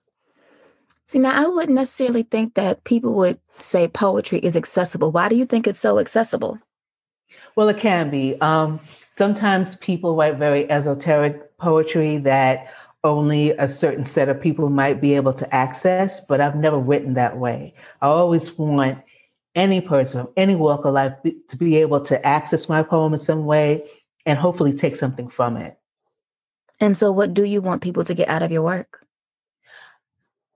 See, 1.08 1.18
now 1.18 1.44
I 1.44 1.48
wouldn't 1.48 1.76
necessarily 1.76 2.24
think 2.24 2.54
that 2.54 2.84
people 2.84 3.14
would 3.14 3.40
say 3.58 3.88
poetry 3.88 4.38
is 4.38 4.56
accessible. 4.56 5.12
Why 5.12 5.30
do 5.30 5.36
you 5.36 5.48
think 5.48 5.66
it's 5.66 5.80
so 5.80 5.98
accessible? 5.98 6.60
Well, 7.56 7.70
it 7.70 7.80
can 7.80 8.12
be. 8.12 8.40
Um, 8.40 8.80
sometimes 9.12 9.76
people 9.78 10.16
write 10.16 10.38
very 10.38 10.70
esoteric 10.70 11.58
poetry 11.58 12.18
that 12.18 12.74
only 13.04 13.52
a 13.52 13.68
certain 13.68 14.06
set 14.06 14.30
of 14.30 14.40
people 14.40 14.70
might 14.70 15.02
be 15.02 15.16
able 15.16 15.34
to 15.34 15.56
access, 15.56 16.20
but 16.20 16.40
I've 16.40 16.56
never 16.56 16.78
written 16.78 17.14
that 17.16 17.38
way. 17.38 17.74
I 18.02 18.08
always 18.08 18.58
want 18.58 19.00
any 19.56 19.82
person 19.82 20.22
from 20.22 20.34
any 20.38 20.56
walk 20.56 20.86
of 20.86 20.94
life 20.94 21.14
to 21.24 21.58
be 21.58 21.78
able 21.78 22.02
to 22.02 22.26
access 22.26 22.70
my 22.70 22.84
poem 22.84 23.14
in 23.14 23.20
some 23.20 23.46
way 23.46 23.84
and 24.26 24.38
hopefully 24.38 24.74
take 24.74 24.96
something 24.96 25.28
from 25.28 25.58
it. 25.58 25.78
And 26.80 26.96
so, 26.96 27.12
what 27.12 27.34
do 27.34 27.44
you 27.44 27.62
want 27.62 27.82
people 27.82 28.04
to 28.04 28.14
get 28.14 28.30
out 28.30 28.44
of 28.44 28.52
your 28.52 28.62
work? 28.62 29.01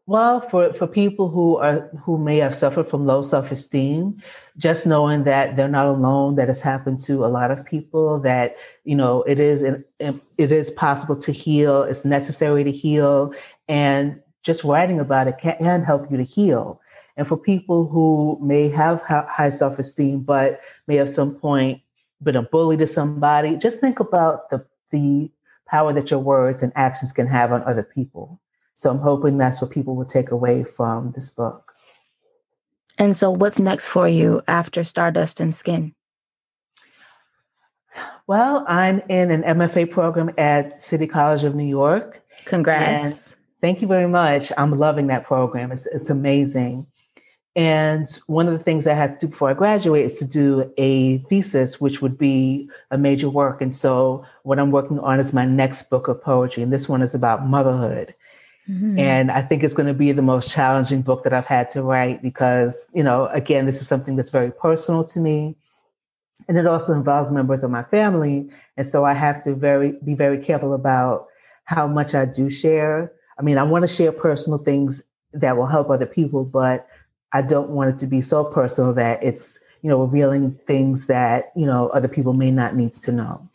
Well, 0.08 0.48
for, 0.50 0.72
for 0.74 0.86
people 0.86 1.30
who 1.30 1.58
are 1.58 1.90
who 2.04 2.20
may 2.20 2.38
have 2.38 2.56
suffered 2.56 2.88
from 2.88 3.08
low 3.08 3.24
self-esteem, 3.24 4.22
just 4.56 4.86
knowing 4.86 5.24
that 5.24 5.56
they're 5.56 5.68
not 5.68 5.88
alone, 5.88 6.36
that 6.36 6.48
has 6.48 6.62
happened 6.62 7.00
to 7.06 7.26
a 7.26 7.28
lot 7.28 7.50
of 7.50 7.66
people, 7.66 8.20
that 8.20 8.56
you 8.84 8.96
know 8.96 9.24
it 9.24 9.40
is 9.40 9.64
um, 9.64 10.22
it 10.38 10.52
is 10.52 10.70
possible 10.70 11.16
to 11.16 11.32
heal, 11.32 11.82
it's 11.84 12.06
necessary 12.06 12.64
to 12.64 12.72
heal, 12.72 13.34
and 13.68 14.22
just 14.44 14.64
writing 14.64 15.00
about 15.00 15.28
it 15.28 15.40
can 15.40 15.84
help 15.84 16.12
you 16.12 16.18
to 16.18 16.24
heal. 16.24 16.80
And 17.18 17.28
for 17.28 17.38
people 17.38 17.88
who 17.88 18.38
may 18.44 18.70
have 18.70 19.02
high 19.02 19.50
self-esteem 19.50 20.20
but 20.22 20.62
may 20.88 20.98
have 20.98 21.10
some 21.10 21.34
point 21.34 21.82
been 22.22 22.36
a 22.36 22.44
bully 22.44 22.78
to 22.78 22.86
somebody, 22.86 23.56
just 23.56 23.80
think 23.80 24.00
about 24.00 24.52
the 24.52 24.64
the 24.92 25.32
power 25.68 25.94
that 25.94 26.12
your 26.12 26.20
words 26.20 26.62
and 26.62 26.72
actions 26.76 27.12
can 27.12 27.26
have 27.26 27.52
on 27.52 27.64
other 27.64 27.84
people. 27.84 28.40
So 28.76 28.90
I'm 28.90 29.00
hoping 29.00 29.38
that's 29.38 29.62
what 29.62 29.72
people 29.72 29.96
will 29.96 30.06
take 30.06 30.32
away 30.32 30.64
from 30.64 31.12
this 31.14 31.30
book. 31.30 31.74
And 32.98 33.16
so, 33.16 33.32
what's 33.32 33.60
next 33.60 33.90
for 33.90 34.08
you 34.08 34.42
after 34.48 34.84
Stardust 34.84 35.40
and 35.40 35.54
Skin? 35.54 35.94
Well, 38.28 38.66
I'm 38.68 39.00
in 39.10 39.32
an 39.32 39.44
MFA 39.44 39.92
program 39.92 40.32
at 40.38 40.82
City 40.82 41.08
College 41.08 41.44
of 41.44 41.56
New 41.56 41.68
York. 41.68 42.24
Congrats. 42.46 43.36
Thank 43.62 43.82
you 43.82 43.88
very 43.88 44.08
much. 44.08 44.52
I'm 44.58 44.72
loving 44.72 45.08
that 45.08 45.26
program. 45.26 45.72
It's, 45.72 45.86
it's 45.88 46.10
amazing. 46.10 46.88
And 47.56 48.10
one 48.28 48.48
of 48.48 48.54
the 48.54 48.64
things 48.64 48.86
I 48.86 48.94
have 48.94 49.18
to 49.20 49.28
do 49.28 49.32
before 49.32 49.50
I 49.50 49.54
graduate 49.54 50.06
is 50.06 50.18
to 50.20 50.26
do 50.26 50.74
a 50.78 51.20
thesis, 51.30 51.80
which 51.80 52.02
would 52.02 52.18
be 52.18 52.70
a 52.92 52.98
major 52.98 53.30
work. 53.30 53.62
And 53.62 53.76
so, 53.76 54.26
what 54.44 54.60
I'm 54.60 54.72
working 54.72 55.00
on 55.00 55.20
is 55.20 55.34
my 55.34 55.46
next 55.46 55.90
book 55.90 56.08
of 56.08 56.22
poetry. 56.22 56.64
And 56.64 56.74
this 56.74 56.90
one 56.90 57.02
is 57.02 57.14
about 57.14 57.48
motherhood. 57.48 58.14
Mm-hmm. 58.70 58.98
And 58.98 59.32
I 59.32 59.42
think 59.42 59.64
it's 59.64 59.76
going 59.76 59.88
to 59.88 59.94
be 59.94 60.12
the 60.12 60.22
most 60.22 60.52
challenging 60.52 61.02
book 61.02 61.24
that 61.24 61.34
I've 61.34 61.46
had 61.46 61.70
to 61.72 61.84
write 61.84 62.22
because, 62.22 62.90
you 62.94 63.04
know, 63.04 63.28
again, 63.28 63.66
this 63.66 63.80
is 63.80 63.88
something 63.88 64.16
that's 64.16 64.32
very 64.32 64.52
personal 64.52 65.04
to 65.04 65.20
me. 65.20 65.56
And 66.48 66.58
it 66.58 66.66
also 66.66 66.94
involves 66.94 67.32
members 67.32 67.64
of 67.64 67.72
my 67.72 67.84
family. 67.84 68.50
And 68.76 68.86
so 68.86 69.06
I 69.06 69.14
have 69.14 69.42
to 69.44 69.56
very 69.56 69.94
be 70.04 70.16
very 70.16 70.40
careful 70.40 70.74
about 70.74 71.28
how 71.66 71.88
much 71.88 72.16
I 72.16 72.26
do 72.26 72.50
share. 72.50 73.12
I 73.38 73.44
mean, 73.44 73.58
I 73.58 73.64
want 73.64 73.84
to 73.84 73.88
share 73.88 74.12
personal 74.12 74.60
things 74.60 75.04
that 75.34 75.58
will 75.58 75.66
help 75.68 75.90
other 75.90 76.06
people, 76.06 76.44
but 76.44 76.88
I 77.34 77.42
don't 77.42 77.70
want 77.70 77.92
it 77.92 78.00
to 78.00 78.08
be 78.08 78.22
so 78.22 78.44
personal 78.44 78.94
that 78.94 79.24
it's, 79.24 79.60
you 79.82 79.90
know, 79.90 80.02
revealing 80.02 80.58
things 80.66 81.08
that, 81.08 81.52
you 81.56 81.66
know, 81.66 81.90
other 81.90 82.08
people 82.08 82.34
may 82.34 82.52
not 82.52 82.76
need 82.76 82.94
to 82.94 83.12
know. 83.12 83.48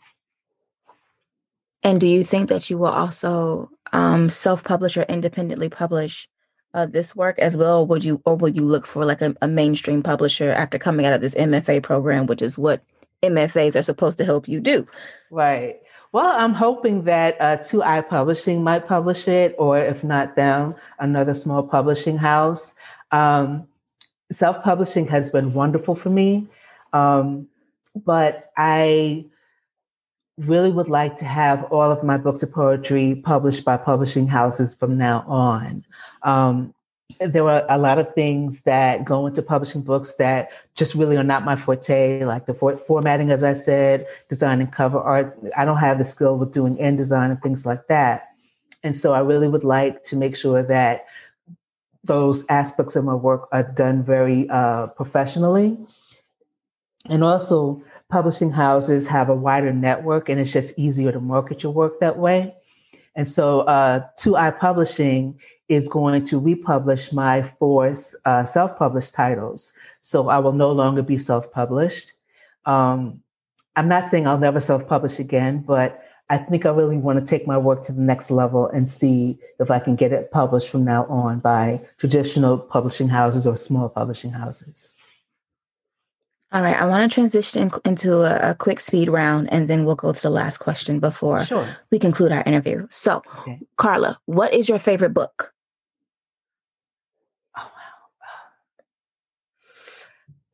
And 1.83 1.99
do 1.99 2.07
you 2.07 2.23
think 2.23 2.49
that 2.49 2.69
you 2.69 2.77
will 2.77 2.87
also 2.87 3.71
um, 3.91 4.29
self-publish 4.29 4.97
or 4.97 5.03
independently 5.03 5.69
publish 5.69 6.27
uh, 6.73 6.85
this 6.85 7.15
work 7.15 7.37
as 7.39 7.57
well, 7.57 7.85
would 7.85 8.03
you, 8.03 8.21
or 8.25 8.35
would 8.35 8.55
you 8.55 8.63
look 8.63 8.85
for 8.85 9.05
like 9.05 9.21
a, 9.21 9.35
a, 9.41 9.47
mainstream 9.47 10.01
publisher 10.01 10.51
after 10.51 10.79
coming 10.79 11.05
out 11.05 11.13
of 11.13 11.21
this 11.21 11.35
MFA 11.35 11.83
program, 11.83 12.27
which 12.27 12.41
is 12.41 12.57
what 12.57 12.81
MFAs 13.23 13.77
are 13.77 13.83
supposed 13.83 14.17
to 14.19 14.25
help 14.25 14.47
you 14.47 14.59
do? 14.61 14.87
Right. 15.29 15.81
Well, 16.13 16.31
I'm 16.33 16.53
hoping 16.53 17.03
that 17.05 17.39
uh, 17.39 17.57
2i 17.57 18.07
Publishing 18.07 18.63
might 18.63 18.87
publish 18.87 19.27
it, 19.27 19.55
or 19.57 19.77
if 19.77 20.03
not 20.03 20.35
them, 20.35 20.75
another 20.99 21.33
small 21.33 21.63
publishing 21.63 22.17
house. 22.17 22.73
Um, 23.11 23.67
self-publishing 24.31 25.07
has 25.07 25.31
been 25.31 25.53
wonderful 25.53 25.95
for 25.95 26.09
me, 26.09 26.47
um, 26.93 27.47
but 27.95 28.51
I 28.57 29.25
really 30.47 30.71
would 30.71 30.89
like 30.89 31.17
to 31.17 31.25
have 31.25 31.63
all 31.65 31.91
of 31.91 32.03
my 32.03 32.17
books 32.17 32.43
of 32.43 32.51
poetry 32.51 33.15
published 33.23 33.63
by 33.63 33.77
publishing 33.77 34.27
houses 34.27 34.73
from 34.73 34.97
now 34.97 35.23
on. 35.27 35.85
Um, 36.23 36.73
there 37.19 37.47
are 37.47 37.65
a 37.69 37.77
lot 37.77 37.99
of 37.99 38.13
things 38.15 38.61
that 38.61 39.05
go 39.05 39.27
into 39.27 39.41
publishing 39.41 39.81
books 39.81 40.13
that 40.17 40.49
just 40.75 40.95
really 40.95 41.17
are 41.17 41.23
not 41.23 41.43
my 41.43 41.55
forte, 41.55 42.23
like 42.23 42.45
the 42.45 42.53
for- 42.53 42.77
formatting, 42.77 43.29
as 43.31 43.43
I 43.43 43.53
said, 43.53 44.07
design 44.29 44.61
and 44.61 44.71
cover 44.71 44.99
art. 44.99 45.37
I 45.55 45.65
don't 45.65 45.77
have 45.77 45.97
the 45.97 46.05
skill 46.05 46.37
with 46.37 46.51
doing 46.51 46.79
end 46.79 46.97
design 46.97 47.29
and 47.29 47.41
things 47.41 47.65
like 47.65 47.87
that. 47.87 48.29
And 48.83 48.97
so 48.97 49.13
I 49.13 49.19
really 49.19 49.47
would 49.47 49.63
like 49.63 50.03
to 50.03 50.15
make 50.15 50.35
sure 50.35 50.63
that 50.63 51.05
those 52.03 52.43
aspects 52.49 52.95
of 52.95 53.05
my 53.05 53.13
work 53.13 53.47
are 53.51 53.63
done 53.63 54.03
very 54.03 54.49
uh, 54.49 54.87
professionally. 54.87 55.77
And 57.05 57.23
also, 57.23 57.83
publishing 58.11 58.51
houses 58.51 59.07
have 59.07 59.29
a 59.29 59.35
wider 59.35 59.73
network 59.73 60.29
and 60.29 60.39
it's 60.39 60.51
just 60.51 60.77
easier 60.77 61.11
to 61.11 61.19
market 61.19 61.63
your 61.63 61.71
work 61.71 61.99
that 62.01 62.17
way. 62.17 62.53
And 63.15 63.27
so 63.27 63.61
uh, 63.61 64.05
2i 64.19 64.59
Publishing 64.59 65.39
is 65.69 65.87
going 65.87 66.21
to 66.23 66.39
republish 66.39 67.13
my 67.13 67.41
four 67.41 67.95
uh, 68.25 68.43
self-published 68.43 69.13
titles. 69.13 69.73
So 70.01 70.27
I 70.27 70.37
will 70.39 70.51
no 70.51 70.71
longer 70.71 71.01
be 71.01 71.17
self-published. 71.17 72.13
Um, 72.65 73.21
I'm 73.77 73.87
not 73.87 74.03
saying 74.03 74.27
I'll 74.27 74.37
never 74.37 74.59
self-publish 74.59 75.17
again, 75.17 75.63
but 75.65 76.03
I 76.29 76.37
think 76.37 76.65
I 76.65 76.69
really 76.69 76.97
want 76.97 77.19
to 77.19 77.25
take 77.25 77.47
my 77.47 77.57
work 77.57 77.85
to 77.85 77.93
the 77.93 78.01
next 78.01 78.31
level 78.31 78.67
and 78.67 78.87
see 78.87 79.39
if 79.59 79.71
I 79.71 79.79
can 79.79 79.95
get 79.95 80.11
it 80.11 80.31
published 80.31 80.69
from 80.69 80.83
now 80.83 81.05
on 81.05 81.39
by 81.39 81.81
traditional 81.97 82.57
publishing 82.57 83.07
houses 83.07 83.47
or 83.47 83.55
small 83.55 83.87
publishing 83.87 84.31
houses. 84.31 84.93
All 86.53 86.61
right, 86.61 86.75
I 86.75 86.85
want 86.85 87.09
to 87.09 87.13
transition 87.13 87.61
in, 87.61 87.71
into 87.85 88.23
a, 88.23 88.51
a, 88.51 88.55
quick 88.55 88.81
speed 88.81 89.07
round 89.07 89.51
and 89.53 89.69
then 89.69 89.85
we'll 89.85 89.95
go 89.95 90.11
to 90.11 90.21
the 90.21 90.29
last 90.29 90.57
question 90.57 90.99
before 90.99 91.45
sure. 91.45 91.77
we 91.91 91.99
conclude 91.99 92.33
our 92.33 92.43
interview. 92.43 92.87
So, 92.89 93.23
okay. 93.39 93.59
Carla, 93.77 94.19
what 94.25 94.53
is 94.53 94.67
your 94.67 94.79
favorite 94.79 95.13
book? 95.13 95.53
Oh, 97.57 97.63
wow. 97.63 97.69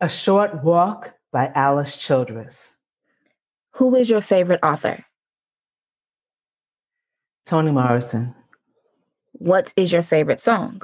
A 0.02 0.10
Short 0.10 0.64
Walk 0.64 1.14
by 1.32 1.52
Alice 1.56 1.98
Childress. 1.98 2.78
Who 3.72 3.96
is 3.96 4.08
your 4.08 4.22
favorite 4.22 4.60
author? 4.62 5.04
Toni 7.48 7.72
Morrison. 7.72 8.36
What 9.32 9.74
is 9.76 9.92
your 9.92 10.04
favorite 10.04 10.42
song? 10.42 10.84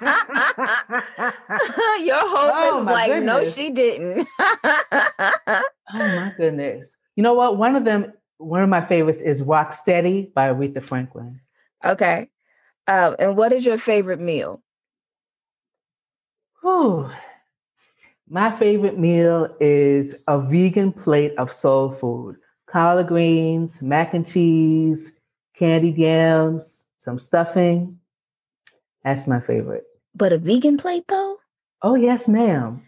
hope 2.30 2.52
oh, 2.54 2.80
is 2.80 2.86
like, 2.86 3.10
goodness. 3.10 3.26
no, 3.26 3.44
she 3.44 3.70
didn't. 3.70 4.26
oh 4.40 5.62
my 5.92 6.32
goodness. 6.36 6.96
You 7.16 7.22
know 7.22 7.34
what? 7.34 7.56
One 7.58 7.76
of 7.76 7.84
them, 7.84 8.12
one 8.38 8.62
of 8.62 8.68
my 8.68 8.84
favorites 8.86 9.20
is 9.20 9.42
Rock 9.42 9.72
Steady 9.72 10.30
by 10.34 10.52
Aretha 10.52 10.82
Franklin. 10.82 11.40
Okay. 11.84 12.28
Um, 12.86 13.16
and 13.18 13.36
what 13.36 13.52
is 13.52 13.64
your 13.64 13.78
favorite 13.78 14.20
meal? 14.20 14.62
Whew. 16.62 17.10
My 18.28 18.56
favorite 18.58 18.98
meal 18.98 19.54
is 19.60 20.14
a 20.28 20.40
vegan 20.40 20.92
plate 20.92 21.34
of 21.36 21.52
soul 21.52 21.90
food 21.90 22.36
collard 22.66 23.08
greens, 23.08 23.82
mac 23.82 24.14
and 24.14 24.24
cheese, 24.26 25.12
candied 25.56 25.98
yams, 25.98 26.84
some 26.98 27.18
stuffing. 27.18 27.98
That's 29.02 29.26
my 29.26 29.40
favorite. 29.40 29.89
But 30.14 30.32
a 30.32 30.38
vegan 30.38 30.76
plate, 30.76 31.04
though? 31.08 31.38
Oh, 31.82 31.94
yes, 31.94 32.28
ma'am. 32.28 32.82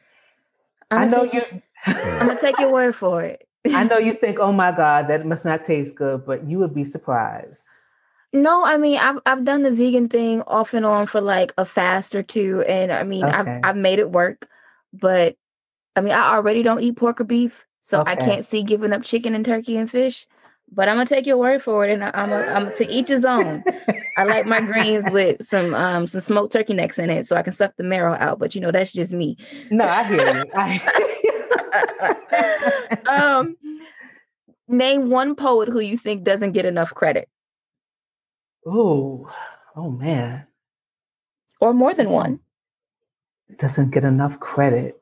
i 0.91 1.07
know 1.07 1.25
you. 1.25 1.43
I'm 1.87 2.29
to 2.29 2.41
take 2.41 2.59
your 2.59 2.73
word 2.73 2.95
for 2.95 3.23
it. 3.23 3.47
I 3.71 3.85
know 3.85 3.99
you 3.99 4.15
think, 4.21 4.39
oh 4.39 4.53
my 4.53 4.73
God, 4.73 5.09
that 5.09 5.27
must 5.27 5.45
not 5.45 5.65
taste 5.65 5.95
good, 5.95 6.27
but 6.27 6.47
you 6.47 6.59
would 6.59 6.75
be 6.75 6.85
surprised. 6.85 7.67
No, 8.33 8.65
I 8.65 8.79
mean 8.79 8.99
I've 8.99 9.19
I've 9.27 9.45
done 9.45 9.63
the 9.63 9.71
vegan 9.71 10.09
thing 10.09 10.41
off 10.43 10.73
and 10.73 10.87
on 10.87 11.07
for 11.07 11.21
like 11.21 11.53
a 11.59 11.67
fast 11.67 12.15
or 12.15 12.23
two, 12.23 12.63
and 12.63 12.91
I 12.91 13.03
mean 13.03 13.25
okay. 13.25 13.37
I've 13.37 13.61
I've 13.63 13.77
made 13.77 13.99
it 13.99 14.11
work, 14.11 14.49
but 14.93 15.37
I 15.95 16.01
mean 16.01 16.15
I 16.15 16.35
already 16.35 16.63
don't 16.63 16.81
eat 16.81 16.97
pork 16.97 17.21
or 17.21 17.25
beef, 17.25 17.67
so 17.83 18.01
okay. 18.01 18.13
I 18.13 18.17
can't 18.17 18.45
see 18.45 18.63
giving 18.63 18.95
up 18.95 19.03
chicken 19.03 19.35
and 19.35 19.45
turkey 19.45 19.77
and 19.77 19.91
fish. 19.91 20.27
But 20.75 20.89
I'm 20.89 20.97
gonna 20.97 21.07
take 21.07 21.27
your 21.27 21.37
word 21.37 21.63
for 21.63 21.85
it, 21.85 21.91
and 21.91 22.03
I'm 22.03 22.33
a, 22.33 22.41
I'm 22.55 22.75
to 22.77 22.89
each 22.91 23.09
his 23.09 23.25
own. 23.27 23.63
I 24.17 24.25
like 24.25 24.47
my 24.47 24.61
greens 24.61 25.05
with 25.11 25.45
some 25.45 25.75
um 25.75 26.07
some 26.07 26.21
smoked 26.21 26.53
turkey 26.53 26.73
necks 26.73 26.99
in 26.99 27.11
it, 27.11 27.27
so 27.27 27.37
I 27.37 27.43
can 27.43 27.53
suck 27.53 27.77
the 27.77 27.85
marrow 27.85 28.17
out. 28.19 28.39
But 28.39 28.55
you 28.55 28.61
know 28.61 28.71
that's 28.71 28.93
just 28.93 29.13
me. 29.13 29.37
No, 29.71 29.87
I 29.87 30.05
hear 30.05 30.35
you. 30.35 30.45
I 30.55 30.81
um, 33.07 33.57
name 34.69 35.11
one 35.11 35.35
poet 35.35 35.69
who 35.69 35.81
you 35.81 35.99
think 35.99 36.25
doesn't 36.25 36.53
get 36.53 36.65
enough 36.65 36.95
credit. 36.95 37.29
Oh, 38.67 39.31
oh 39.77 39.91
man. 39.91 40.47
Or 41.61 41.75
more 41.75 41.95
than 41.95 42.11
one. 42.11 42.41
Doesn't 43.59 43.91
get 43.91 44.05
enough 44.05 44.41
credit. 44.41 45.02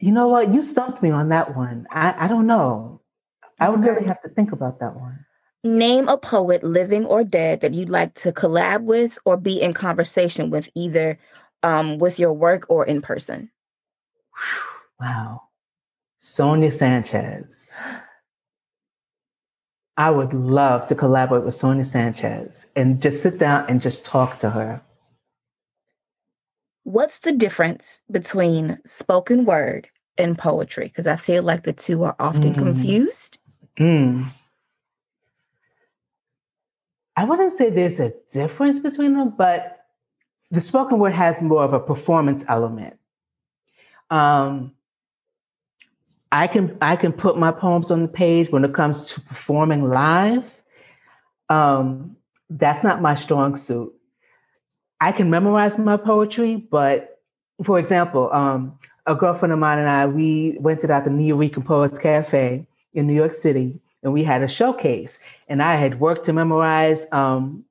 You 0.00 0.12
know 0.12 0.28
what? 0.28 0.52
You 0.52 0.62
stumped 0.62 1.02
me 1.02 1.10
on 1.10 1.30
that 1.30 1.56
one. 1.56 1.86
I, 1.90 2.14
I 2.24 2.28
don't 2.28 2.46
know. 2.46 3.00
I 3.58 3.68
would 3.68 3.82
really 3.82 4.04
have 4.04 4.22
to 4.22 4.28
think 4.28 4.52
about 4.52 4.78
that 4.80 4.94
one. 4.94 5.24
Name 5.64 6.08
a 6.08 6.16
poet, 6.16 6.62
living 6.62 7.04
or 7.04 7.24
dead, 7.24 7.60
that 7.60 7.74
you'd 7.74 7.90
like 7.90 8.14
to 8.14 8.32
collab 8.32 8.82
with 8.82 9.18
or 9.24 9.36
be 9.36 9.60
in 9.60 9.74
conversation 9.74 10.50
with, 10.50 10.68
either 10.76 11.18
um, 11.64 11.98
with 11.98 12.18
your 12.18 12.32
work 12.32 12.66
or 12.68 12.86
in 12.86 13.02
person. 13.02 13.50
Wow. 15.00 15.42
Sonia 16.20 16.70
Sanchez. 16.70 17.72
I 19.96 20.10
would 20.10 20.32
love 20.32 20.86
to 20.86 20.94
collaborate 20.94 21.44
with 21.44 21.54
Sonia 21.54 21.84
Sanchez 21.84 22.66
and 22.76 23.02
just 23.02 23.20
sit 23.20 23.38
down 23.38 23.66
and 23.68 23.82
just 23.82 24.04
talk 24.04 24.38
to 24.38 24.50
her. 24.50 24.80
What's 26.88 27.18
the 27.18 27.32
difference 27.32 28.00
between 28.10 28.78
spoken 28.86 29.44
word 29.44 29.90
and 30.16 30.38
poetry? 30.38 30.86
Because 30.86 31.06
I 31.06 31.16
feel 31.16 31.42
like 31.42 31.64
the 31.64 31.74
two 31.74 32.02
are 32.04 32.16
often 32.18 32.54
mm. 32.54 32.56
confused. 32.56 33.40
Mm. 33.78 34.30
I 37.14 37.24
wouldn't 37.24 37.52
say 37.52 37.68
there's 37.68 38.00
a 38.00 38.14
difference 38.32 38.78
between 38.78 39.12
them, 39.12 39.34
but 39.36 39.84
the 40.50 40.62
spoken 40.62 40.98
word 40.98 41.12
has 41.12 41.42
more 41.42 41.62
of 41.62 41.74
a 41.74 41.78
performance 41.78 42.42
element. 42.48 42.96
Um, 44.08 44.72
I 46.32 46.46
can 46.46 46.78
I 46.80 46.96
can 46.96 47.12
put 47.12 47.36
my 47.36 47.52
poems 47.52 47.90
on 47.90 48.00
the 48.00 48.08
page 48.08 48.50
when 48.50 48.64
it 48.64 48.72
comes 48.72 49.12
to 49.12 49.20
performing 49.20 49.90
live. 49.90 50.42
Um, 51.50 52.16
that's 52.48 52.82
not 52.82 53.02
my 53.02 53.14
strong 53.14 53.56
suit. 53.56 53.92
I 55.00 55.12
can 55.12 55.30
memorize 55.30 55.78
my 55.78 55.96
poetry, 55.96 56.56
but 56.56 57.20
for 57.64 57.78
example, 57.78 58.32
um, 58.32 58.78
a 59.06 59.14
girlfriend 59.14 59.52
of 59.52 59.58
mine 59.58 59.78
and 59.78 59.88
I 59.88 60.06
we 60.06 60.58
went 60.60 60.80
to 60.80 60.86
the 60.86 60.94
Nuyorican 60.94 61.64
Poets 61.64 61.98
Cafe 61.98 62.66
in 62.94 63.06
New 63.06 63.14
York 63.14 63.32
City, 63.32 63.80
and 64.02 64.12
we 64.12 64.22
had 64.22 64.42
a 64.42 64.48
showcase. 64.48 65.18
And 65.48 65.62
I 65.62 65.76
had 65.76 66.00
worked 66.00 66.24
to 66.26 66.32
memorize. 66.32 67.06
Um, 67.12 67.64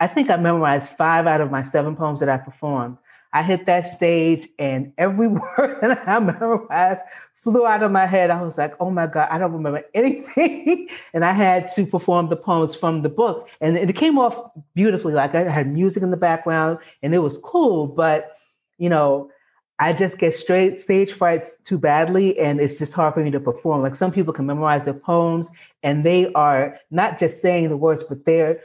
I 0.00 0.06
think 0.06 0.30
I 0.30 0.36
memorized 0.36 0.92
five 0.96 1.26
out 1.26 1.40
of 1.40 1.50
my 1.50 1.62
seven 1.62 1.94
poems 1.94 2.20
that 2.20 2.28
I 2.28 2.38
performed. 2.38 2.96
I 3.32 3.42
hit 3.42 3.66
that 3.66 3.86
stage, 3.86 4.48
and 4.58 4.92
every 4.98 5.28
word 5.58 5.78
that 5.82 6.08
I 6.08 6.18
memorized 6.18 7.02
flew 7.42 7.66
out 7.66 7.82
of 7.82 7.90
my 7.90 8.06
head. 8.06 8.30
I 8.30 8.42
was 8.42 8.58
like, 8.58 8.74
oh 8.80 8.90
my 8.90 9.06
God, 9.06 9.28
I 9.30 9.38
don't 9.38 9.52
remember 9.52 9.82
anything. 9.94 10.88
and 11.14 11.24
I 11.24 11.32
had 11.32 11.72
to 11.74 11.86
perform 11.86 12.28
the 12.28 12.36
poems 12.36 12.74
from 12.74 13.02
the 13.02 13.08
book. 13.08 13.48
And 13.60 13.76
it 13.76 13.96
came 13.96 14.18
off 14.18 14.50
beautifully. 14.74 15.14
Like 15.14 15.34
I 15.34 15.42
had 15.44 15.72
music 15.72 16.02
in 16.02 16.10
the 16.10 16.16
background 16.16 16.78
and 17.02 17.14
it 17.14 17.20
was 17.20 17.38
cool. 17.38 17.86
But, 17.86 18.36
you 18.78 18.90
know, 18.90 19.30
I 19.78 19.94
just 19.94 20.18
get 20.18 20.34
straight 20.34 20.82
stage 20.82 21.12
frights 21.12 21.56
too 21.64 21.78
badly. 21.78 22.38
And 22.38 22.60
it's 22.60 22.78
just 22.78 22.92
hard 22.92 23.14
for 23.14 23.24
me 23.24 23.30
to 23.30 23.40
perform. 23.40 23.80
Like 23.80 23.96
some 23.96 24.12
people 24.12 24.34
can 24.34 24.44
memorize 24.44 24.84
their 24.84 24.92
poems 24.92 25.48
and 25.82 26.04
they 26.04 26.30
are 26.34 26.78
not 26.90 27.18
just 27.18 27.40
saying 27.40 27.70
the 27.70 27.76
words, 27.76 28.04
but 28.04 28.26
they're 28.26 28.60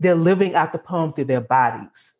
they're 0.00 0.16
living 0.16 0.56
out 0.56 0.72
the 0.72 0.78
poem 0.78 1.12
through 1.12 1.26
their 1.26 1.40
bodies. 1.40 2.14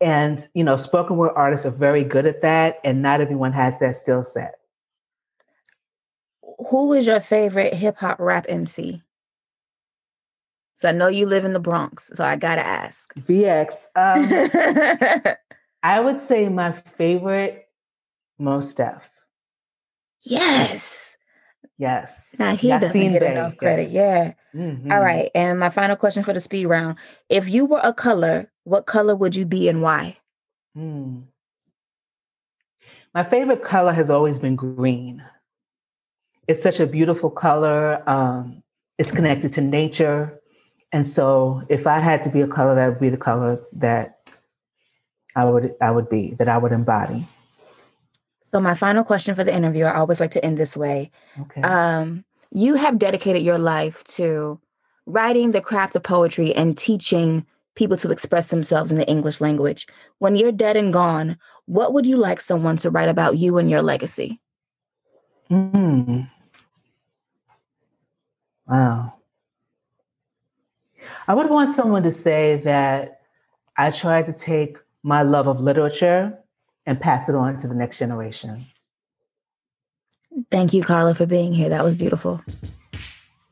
And 0.00 0.46
you 0.54 0.64
know, 0.64 0.76
spoken 0.76 1.16
word 1.16 1.32
artists 1.36 1.66
are 1.66 1.70
very 1.70 2.04
good 2.04 2.26
at 2.26 2.42
that, 2.42 2.78
and 2.84 3.02
not 3.02 3.20
everyone 3.20 3.52
has 3.52 3.78
that 3.78 3.96
skill 3.96 4.22
set 4.22 4.54
who 6.70 6.92
is 6.92 7.06
your 7.06 7.20
favorite 7.20 7.74
hip 7.74 7.98
hop 7.98 8.18
rap 8.18 8.46
MC? 8.48 9.02
So 10.76 10.88
I 10.88 10.92
know 10.92 11.08
you 11.08 11.26
live 11.26 11.44
in 11.44 11.52
the 11.52 11.60
Bronx, 11.60 12.10
so 12.14 12.24
I 12.24 12.36
gotta 12.36 12.64
ask. 12.64 13.14
BX. 13.14 13.86
Um, 13.94 15.36
I 15.82 16.00
would 16.00 16.20
say 16.20 16.48
my 16.48 16.72
favorite, 16.96 17.68
Mos 18.38 18.74
Def. 18.74 19.02
Yes. 20.22 21.13
Yes. 21.78 22.36
Now 22.38 22.56
he 22.56 22.68
doesn't 22.68 22.92
get 22.92 23.20
Bey, 23.20 23.32
enough 23.32 23.56
credit. 23.56 23.90
Yes. 23.90 24.34
Yeah. 24.52 24.60
Mm-hmm. 24.60 24.92
All 24.92 25.00
right. 25.00 25.30
And 25.34 25.58
my 25.58 25.70
final 25.70 25.96
question 25.96 26.22
for 26.22 26.32
the 26.32 26.40
speed 26.40 26.66
round: 26.66 26.96
If 27.28 27.48
you 27.48 27.64
were 27.64 27.80
a 27.82 27.92
color, 27.92 28.50
what 28.64 28.86
color 28.86 29.16
would 29.16 29.34
you 29.34 29.44
be 29.44 29.68
and 29.68 29.82
why? 29.82 30.18
Mm. 30.76 31.24
My 33.14 33.24
favorite 33.24 33.64
color 33.64 33.92
has 33.92 34.10
always 34.10 34.38
been 34.38 34.56
green 34.56 35.22
it's 36.48 36.62
such 36.62 36.80
a 36.80 36.86
beautiful 36.86 37.30
color. 37.30 38.08
Um, 38.08 38.62
it's 38.98 39.10
connected 39.10 39.52
to 39.54 39.60
nature. 39.60 40.40
And 40.92 41.08
so 41.08 41.62
if 41.68 41.86
I 41.86 41.98
had 41.98 42.22
to 42.24 42.30
be 42.30 42.40
a 42.40 42.46
color, 42.46 42.74
that 42.74 42.88
would 42.88 43.00
be 43.00 43.08
the 43.08 43.16
color 43.16 43.60
that 43.72 44.18
I 45.34 45.44
would 45.44 45.74
I 45.80 45.90
would 45.90 46.08
be, 46.08 46.34
that 46.38 46.48
I 46.48 46.58
would 46.58 46.72
embody. 46.72 47.26
So 48.54 48.60
my 48.60 48.76
final 48.76 49.02
question 49.02 49.34
for 49.34 49.42
the 49.42 49.52
interview, 49.52 49.84
I 49.84 49.96
always 49.96 50.20
like 50.20 50.30
to 50.30 50.44
end 50.44 50.58
this 50.58 50.76
way. 50.76 51.10
Okay. 51.40 51.60
Um, 51.62 52.24
you 52.52 52.76
have 52.76 53.00
dedicated 53.00 53.42
your 53.42 53.58
life 53.58 54.04
to 54.04 54.60
writing 55.06 55.50
the 55.50 55.60
craft 55.60 55.96
of 55.96 56.04
poetry 56.04 56.54
and 56.54 56.78
teaching 56.78 57.44
people 57.74 57.96
to 57.96 58.12
express 58.12 58.50
themselves 58.50 58.92
in 58.92 58.96
the 58.96 59.08
English 59.08 59.40
language. 59.40 59.88
When 60.20 60.36
you're 60.36 60.52
dead 60.52 60.76
and 60.76 60.92
gone, 60.92 61.36
what 61.66 61.92
would 61.94 62.06
you 62.06 62.16
like 62.16 62.40
someone 62.40 62.76
to 62.76 62.90
write 62.90 63.08
about 63.08 63.38
you 63.38 63.58
and 63.58 63.68
your 63.68 63.82
legacy? 63.82 64.40
Mm. 65.50 66.30
Wow. 68.68 69.14
I 71.26 71.34
would 71.34 71.50
want 71.50 71.72
someone 71.72 72.04
to 72.04 72.12
say 72.12 72.62
that 72.62 73.18
I 73.76 73.90
tried 73.90 74.26
to 74.26 74.32
take 74.32 74.76
my 75.02 75.22
love 75.22 75.48
of 75.48 75.58
literature 75.58 76.38
and 76.86 77.00
pass 77.00 77.28
it 77.28 77.34
on 77.34 77.58
to 77.60 77.68
the 77.68 77.74
next 77.74 77.98
generation. 77.98 78.66
Thank 80.50 80.72
you, 80.72 80.82
Carla, 80.82 81.14
for 81.14 81.26
being 81.26 81.52
here. 81.52 81.68
That 81.68 81.84
was 81.84 81.94
beautiful. 81.94 82.42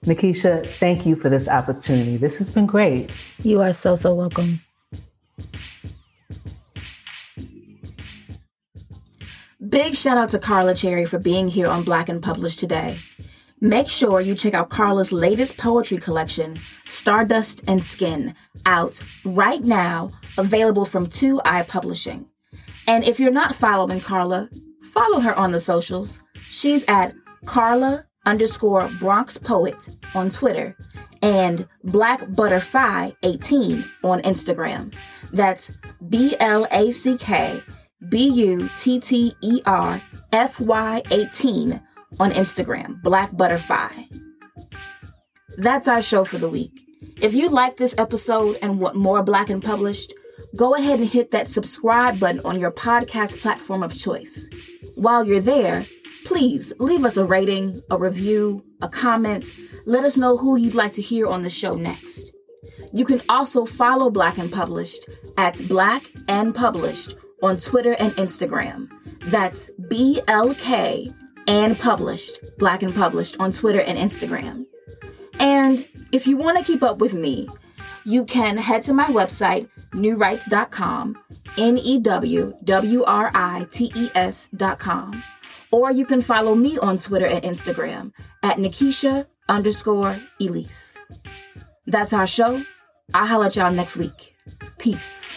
Nikisha, 0.05 0.67
thank 0.79 1.07
you 1.07 1.15
for 1.15 1.29
this 1.29 1.49
opportunity. 1.49 2.17
This 2.17 2.37
has 2.39 2.51
been 2.51 2.67
great. 2.67 3.11
You 3.43 3.61
are 3.61 3.73
so, 3.73 3.95
so 3.95 4.13
welcome. 4.13 4.61
Big 9.69 9.95
shout 9.95 10.19
out 10.19 10.31
to 10.31 10.41
Carla 10.41 10.75
Cherry 10.75 11.05
for 11.05 11.19
being 11.19 11.47
here 11.47 11.69
on 11.69 11.85
Black 11.85 12.09
and 12.09 12.21
Published 12.21 12.59
today. 12.59 12.99
Make 13.61 13.89
sure 13.89 14.21
you 14.21 14.35
check 14.35 14.55
out 14.55 14.71
Carla's 14.71 15.13
latest 15.13 15.57
poetry 15.57 15.99
collection, 15.99 16.59
Stardust 16.89 17.63
and 17.69 17.83
Skin, 17.83 18.35
out 18.67 19.01
right 19.25 19.63
now, 19.63 20.11
available 20.37 20.85
from 20.85 21.07
2i 21.07 21.69
Publishing. 21.69 22.27
And 22.87 23.05
if 23.05 23.21
you're 23.21 23.31
not 23.31 23.55
following 23.55 24.01
Carla, 24.01 24.49
follow 24.93 25.21
her 25.21 25.35
on 25.39 25.53
the 25.53 25.61
socials. 25.61 26.23
She's 26.51 26.85
at 26.89 27.15
Carla 27.47 28.07
underscore 28.25 28.89
Bronx 29.01 29.39
Poet 29.39 29.89
on 30.15 30.31
Twitter 30.31 30.77
and 31.23 31.67
Black 31.85 32.33
Butterfly 32.35 33.13
18 33.23 33.85
on 34.05 34.21
Instagram. 34.23 34.95
That's 35.33 35.73
B 36.09 36.37
L 36.41 36.67
A 36.71 36.91
C 36.91 37.17
K 37.17 37.63
B 38.09 38.29
U 38.29 38.69
T 38.77 39.01
T 39.01 39.35
E 39.41 39.61
R 39.67 40.03
F 40.33 40.61
Y 40.61 41.03
18 41.11 41.81
on 42.21 42.31
Instagram, 42.33 43.01
Black 43.03 43.37
Butterfly. 43.37 44.05
That's 45.57 45.89
our 45.89 46.03
show 46.03 46.25
for 46.25 46.39
the 46.39 46.49
week. 46.49 46.73
If 47.21 47.35
you 47.35 47.49
like 47.49 47.77
this 47.77 47.95
episode 47.99 48.59
and 48.63 48.81
want 48.81 48.97
more 48.97 49.23
Black 49.23 49.51
and 49.51 49.63
Published, 49.63 50.13
go 50.57 50.75
ahead 50.75 50.99
and 50.99 51.09
hit 51.09 51.31
that 51.31 51.49
subscribe 51.49 52.21
button 52.21 52.41
on 52.45 52.59
your 52.59 52.71
podcast 52.71 53.41
platform 53.41 53.83
of 53.83 53.97
choice. 53.97 54.49
While 54.95 55.27
you're 55.27 55.41
there, 55.41 55.87
please 56.25 56.73
leave 56.79 57.05
us 57.05 57.17
a 57.17 57.25
rating, 57.25 57.83
a 57.91 57.99
review, 57.99 58.65
a 58.81 58.89
comment. 58.89 59.51
Let 59.87 60.05
us 60.05 60.17
know 60.17 60.37
who 60.37 60.57
you'd 60.57 60.75
like 60.75 60.93
to 60.95 61.03
hear 61.03 61.27
on 61.27 61.43
the 61.43 61.51
show 61.51 61.75
next. 61.75 62.33
You 62.93 63.05
can 63.05 63.23
also 63.29 63.65
follow 63.65 64.11
Black 64.11 64.39
and 64.39 64.53
Published 64.53 65.09
at 65.37 65.67
Black 65.67 66.11
and 66.29 66.55
Published 66.55 67.17
on 67.43 67.57
Twitter 67.57 67.97
and 67.99 68.13
Instagram. 68.17 68.89
That's 69.25 69.71
BLK 69.81 71.15
and 71.49 71.79
Published, 71.79 72.39
Black 72.59 72.83
and 72.83 72.95
Published 72.95 73.37
on 73.41 73.51
Twitter 73.51 73.81
and 73.81 73.99
Instagram. 73.99 74.67
And 75.41 75.89
if 76.13 76.27
you 76.27 76.37
want 76.37 76.59
to 76.59 76.65
keep 76.65 76.83
up 76.83 76.99
with 76.99 77.15
me, 77.15 77.49
you 78.05 78.25
can 78.25 78.57
head 78.57 78.85
to 78.85 78.95
my 78.95 79.07
website, 79.07 79.69
newwrites.com, 79.93 81.19
N 81.59 81.79
E 81.79 81.99
W 81.99 82.55
W 82.65 83.05
R 83.05 83.31
I 83.35 83.67
T 83.71 83.93
E 83.95 84.09
S.com. 84.15 85.23
Or 85.71 85.91
you 85.91 86.05
can 86.05 86.21
follow 86.21 86.55
me 86.55 86.79
on 86.79 86.99
Twitter 86.99 87.27
and 87.27 87.43
Instagram 87.43 88.13
at 88.43 88.59
Nikisha 88.59 89.27
underscore 89.49 90.21
Elise. 90.41 90.99
That's 91.87 92.13
our 92.13 92.27
show. 92.27 92.63
I'll 93.15 93.27
holler 93.27 93.47
at 93.47 93.57
y'all 93.57 93.73
next 93.73 93.97
week. 93.97 94.37
Peace. 94.79 95.35